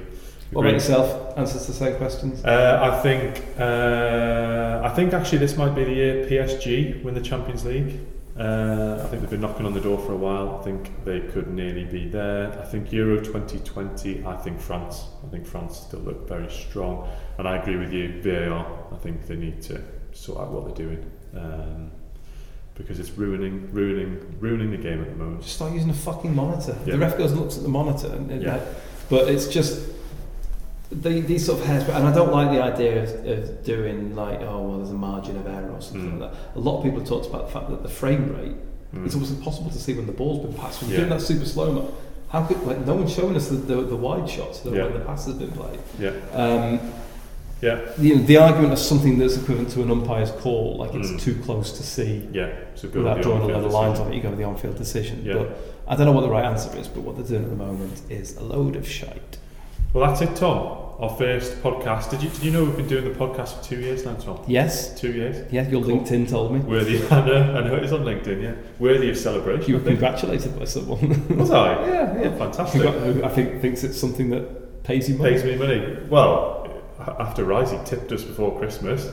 What 0.55 0.63
about 0.63 0.73
yourself? 0.75 1.37
Answers 1.39 1.67
to 1.67 1.73
the 1.73 1.79
same 1.79 1.97
questions. 1.97 2.45
Uh, 2.45 2.79
I 2.93 3.01
think 3.03 3.43
uh, 3.59 4.81
I 4.85 4.89
think 4.95 5.13
actually 5.13 5.39
this 5.39 5.57
might 5.57 5.75
be 5.75 5.85
the 5.85 5.93
year 5.93 6.27
PSG 6.27 7.03
win 7.03 7.15
the 7.15 7.21
Champions 7.21 7.65
League. 7.65 7.99
Uh, 8.39 9.01
I 9.01 9.07
think 9.09 9.21
they've 9.23 9.31
been 9.31 9.41
knocking 9.41 9.65
on 9.67 9.75
the 9.75 9.81
door 9.81 9.99
for 9.99 10.13
a 10.13 10.17
while. 10.17 10.59
I 10.61 10.65
think 10.65 10.91
they 11.05 11.21
could 11.21 11.53
nearly 11.53 11.85
be 11.85 12.09
there. 12.09 12.57
I 12.61 12.65
think 12.65 12.93
Euro 12.93 13.17
2020. 13.21 14.25
I 14.27 14.37
think 14.37 14.61
France. 14.61 15.05
I 15.25 15.31
think 15.31 15.47
France 15.47 15.77
still 15.79 16.01
look 16.01 16.29
very 16.29 16.51
strong, 16.51 17.09
and 17.39 17.47
I 17.49 17.57
agree 17.59 17.77
with 17.77 17.93
you. 17.93 18.21
VAR. 18.23 18.67
I 18.93 18.97
think 18.97 19.27
they 19.27 19.37
need 19.37 19.63
to 19.63 19.81
sort 20.13 20.41
out 20.41 20.51
what 20.53 20.65
they're 20.67 20.87
doing 20.87 21.11
um, 21.37 21.91
because 22.77 22.99
it's 23.01 23.11
ruining, 23.11 23.69
ruining, 23.73 24.37
ruining 24.41 24.71
the 24.71 24.77
game 24.79 25.01
at 25.01 25.11
the 25.11 25.17
moment. 25.17 25.43
Just 25.43 25.57
start 25.57 25.73
using 25.73 25.91
a 25.91 25.95
fucking 25.95 26.35
monitor. 26.35 26.77
Yeah. 26.87 26.93
The 26.93 26.99
ref 26.99 27.19
goes 27.19 27.33
and 27.33 27.41
looks 27.41 27.57
at 27.57 27.63
the 27.65 27.69
monitor, 27.69 28.09
and 28.09 28.31
it, 28.33 28.43
Yeah. 28.43 28.61
but 29.11 29.29
it's 29.29 29.47
just 29.49 29.79
the, 31.03 31.21
these 31.21 31.45
sort 31.47 31.61
of 31.61 31.67
hairs. 31.67 31.85
And 31.85 32.07
I 32.07 32.13
don't 32.15 32.33
like 32.33 32.51
the 32.51 32.63
idea 32.63 33.03
of, 33.03 33.27
of 33.27 33.65
doing 33.65 34.15
like, 34.17 34.41
oh 34.43 34.63
well, 34.63 34.79
there's 34.79 34.91
a 34.91 34.95
margin 34.95 35.37
of 35.37 35.47
error 35.47 35.71
or 35.71 35.81
something 35.81 36.13
Mm. 36.13 36.21
like 36.21 36.33
that. 36.33 36.39
A 36.57 36.61
lot 36.61 36.79
of 36.79 36.85
people 36.85 37.01
have 37.01 37.09
talked 37.09 37.27
about 37.27 37.47
the 37.47 37.53
fact 37.53 37.71
that 37.71 37.83
the 37.83 37.89
frame 37.89 38.35
rate 38.37 38.57
Mm. 38.95 39.07
it's 39.07 39.15
almost 39.15 39.33
impossible 39.33 39.71
to 39.71 39.79
see 39.79 39.93
when 39.95 40.07
the 40.07 40.13
ball's 40.13 40.45
been 40.47 40.55
passed. 40.55 40.81
When 40.81 40.91
you're 40.91 40.99
doing 41.01 41.11
that 41.11 41.21
super 41.21 41.45
slow 41.45 41.73
mo, 41.73 41.95
how 42.29 42.45
could 42.47 42.63
like 42.63 42.87
no 42.87 42.95
one's 42.95 43.13
showing 43.13 43.35
us 43.37 43.49
the, 43.49 43.57
the, 43.57 43.77
the 43.83 43.97
wide 43.97 44.29
shots 44.31 44.61
the, 44.61 44.71
Yeah. 44.71 44.85
when 44.85 44.93
the 44.95 45.01
pass 45.01 45.27
has 45.27 45.35
been 45.35 45.51
played. 45.51 45.81
Yeah, 45.99 46.11
Um, 46.33 46.79
yeah, 47.61 47.81
the, 47.99 48.19
the 48.19 48.37
argument 48.37 48.73
of 48.73 48.79
something 48.79 49.19
that's 49.19 49.37
equivalent 49.37 49.71
to 49.71 49.83
an 49.83 49.91
umpire's 49.91 50.31
call, 50.33 50.77
like 50.77 50.95
it's 50.95 51.11
Mm. 51.11 51.21
too 51.21 51.35
close 51.45 51.73
to 51.79 51.83
see 51.83 52.29
yeah. 52.33 52.53
So 52.77 52.89
go 52.89 53.01
without 53.01 53.23
drawing 53.23 53.43
a 53.43 53.47
lot 53.47 53.65
of 53.65 53.73
lines 53.73 53.99
on 53.99 54.13
it, 54.13 54.17
you 54.17 54.23
go 54.23 54.29
with 54.31 54.39
the 54.39 54.45
on-field 54.45 54.77
decision. 54.77 55.23
Yeah. 55.25 55.35
But 55.35 55.59
I 55.89 55.97
don't 55.97 56.07
know 56.07 56.13
what 56.13 56.21
the 56.23 56.31
right 56.31 56.45
answer 56.45 56.77
is, 56.79 56.87
but 56.87 57.03
what 57.03 57.17
they're 57.17 57.27
doing 57.27 57.43
at 57.45 57.51
the 57.51 57.57
moment 57.57 58.01
is 58.09 58.37
a 58.37 58.43
load 58.45 58.77
of 58.77 58.89
shite. 58.89 59.39
Well, 59.93 60.07
that's 60.09 60.21
it, 60.23 60.37
Tom. 60.37 60.84
Our 60.99 61.11
first 61.17 61.61
podcast. 61.61 62.11
Did 62.11 62.23
you 62.23 62.31
did 62.31 62.43
you 62.45 62.51
know 62.53 62.65
we've 62.65 62.77
been 62.77 62.87
doing 62.87 63.05
the 63.05 63.11
podcast 63.19 63.59
for 63.59 63.65
two 63.65 63.81
years 63.81 64.05
now, 64.05 64.15
Tom? 64.15 64.41
Yes, 64.47 64.99
Two 64.99 65.11
years. 65.13 65.51
yeah, 65.53 65.69
your 65.69 65.83
Cool. 65.83 65.99
LinkedIn 65.99 66.29
told 66.31 66.53
me. 66.53 66.61
Worthy. 66.61 67.05
I 67.11 67.27
know. 67.27 67.55
I 67.57 67.65
know. 67.69 67.75
It's 67.75 67.93
on 67.93 68.03
LinkedIn. 68.05 68.43
Yeah. 68.43 68.55
Worthy 68.79 69.11
of 69.11 69.19
celebration. 69.19 69.69
You 69.71 69.79
were 69.79 69.85
congratulated 69.85 70.57
by 70.59 70.67
someone. 70.67 71.37
Was 71.37 71.51
I? 71.51 71.73
yeah, 71.89 72.23
yeah. 72.23 72.37
fantastic. 72.39 72.83
Who 72.83 73.25
I 73.25 73.29
think 73.29 73.61
thinks 73.61 73.83
it's 73.83 73.99
something 73.99 74.31
that 74.31 74.85
pays 74.85 75.09
you 75.09 75.17
money. 75.17 75.33
Pays 75.33 75.45
me 75.45 75.57
money. 75.57 75.99
Well, 76.09 76.69
after 77.01 77.45
Rising 77.45 77.83
tipped 77.85 78.13
us 78.13 78.23
before 78.23 78.57
Christmas, 78.59 79.11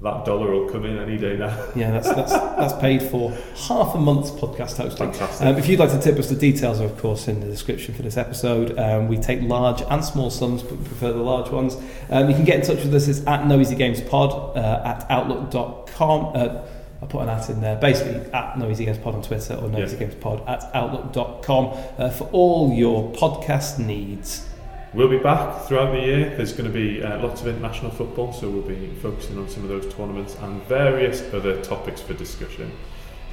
that 0.00 0.24
dollar 0.24 0.52
will 0.52 0.68
come 0.70 0.84
in 0.84 0.96
any 0.98 1.16
day 1.18 1.36
now. 1.36 1.48
Yeah, 1.76 1.90
that's 1.90 2.08
that's 2.08 2.32
that's 2.32 2.72
paid 2.80 3.02
for 3.02 3.30
half 3.56 3.94
a 3.94 3.98
month's 3.98 4.30
podcast 4.30 4.76
hosting. 4.76 5.08
Um, 5.46 5.56
if 5.56 5.68
you'd 5.68 5.80
like 5.80 5.90
to 5.90 5.98
tip 6.00 6.16
us, 6.18 6.28
the 6.28 6.36
details 6.36 6.80
are 6.80 6.84
of 6.84 6.96
course 6.98 7.26
in 7.28 7.40
the 7.40 7.46
description 7.46 7.94
for 7.94 8.02
this 8.02 8.16
episode. 8.16 8.78
Um, 8.78 9.08
we 9.08 9.16
take 9.16 9.42
large 9.42 9.82
and 9.82 10.04
small 10.04 10.30
sums, 10.30 10.62
but 10.62 10.78
we 10.78 10.84
prefer 10.84 11.12
the 11.12 11.22
large 11.22 11.50
ones. 11.50 11.76
Um, 12.10 12.28
you 12.28 12.34
can 12.36 12.44
get 12.44 12.60
in 12.60 12.62
touch 12.66 12.84
with 12.84 12.94
us 12.94 13.08
it's 13.08 13.26
at 13.26 13.46
No 13.46 13.58
Easy 13.60 13.74
Games 13.74 14.00
Pod 14.00 14.56
uh, 14.56 14.82
at 14.84 15.04
outlook.com. 15.10 16.32
Uh, 16.34 16.62
I 17.00 17.06
put 17.06 17.22
an 17.22 17.28
at 17.28 17.48
in 17.48 17.60
there. 17.60 17.76
Basically, 17.76 18.16
at 18.32 18.58
No 18.58 18.68
Easy 18.70 18.84
Games 18.84 18.98
Pod 18.98 19.14
on 19.14 19.22
Twitter 19.22 19.54
or 19.54 19.68
No 19.68 19.78
Yeah. 19.78 19.84
Easy 19.84 19.96
Games 19.96 20.14
Pod 20.16 20.42
at 20.48 20.64
outlook.com 20.74 21.76
uh, 21.98 22.10
for 22.10 22.24
all 22.32 22.72
your 22.72 23.12
podcast 23.12 23.78
needs. 23.78 24.47
We'll 24.94 25.08
be 25.08 25.18
back 25.18 25.64
throughout 25.66 25.92
the 25.92 26.00
year. 26.00 26.34
There's 26.36 26.52
going 26.52 26.64
to 26.64 26.72
be 26.72 27.02
uh, 27.02 27.18
lots 27.22 27.42
of 27.42 27.46
international 27.48 27.90
football, 27.90 28.32
so 28.32 28.48
we'll 28.48 28.62
be 28.62 28.88
focusing 29.02 29.36
on 29.38 29.48
some 29.48 29.62
of 29.62 29.68
those 29.68 29.92
tournaments 29.94 30.34
and 30.40 30.62
various 30.64 31.22
other 31.34 31.60
topics 31.62 32.00
for 32.00 32.14
discussion. 32.14 32.72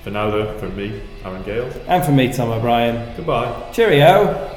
For 0.03 0.11
now, 0.11 0.29
though, 0.29 0.57
from 0.59 0.75
me, 0.75 1.01
Aaron 1.23 1.43
Gale, 1.43 1.71
And 1.87 2.03
from 2.03 2.17
me, 2.17 2.31
Tom 2.31 2.51
O'Brien. 2.51 3.15
goodbye. 3.15 3.71
Cheerio. 3.71 4.54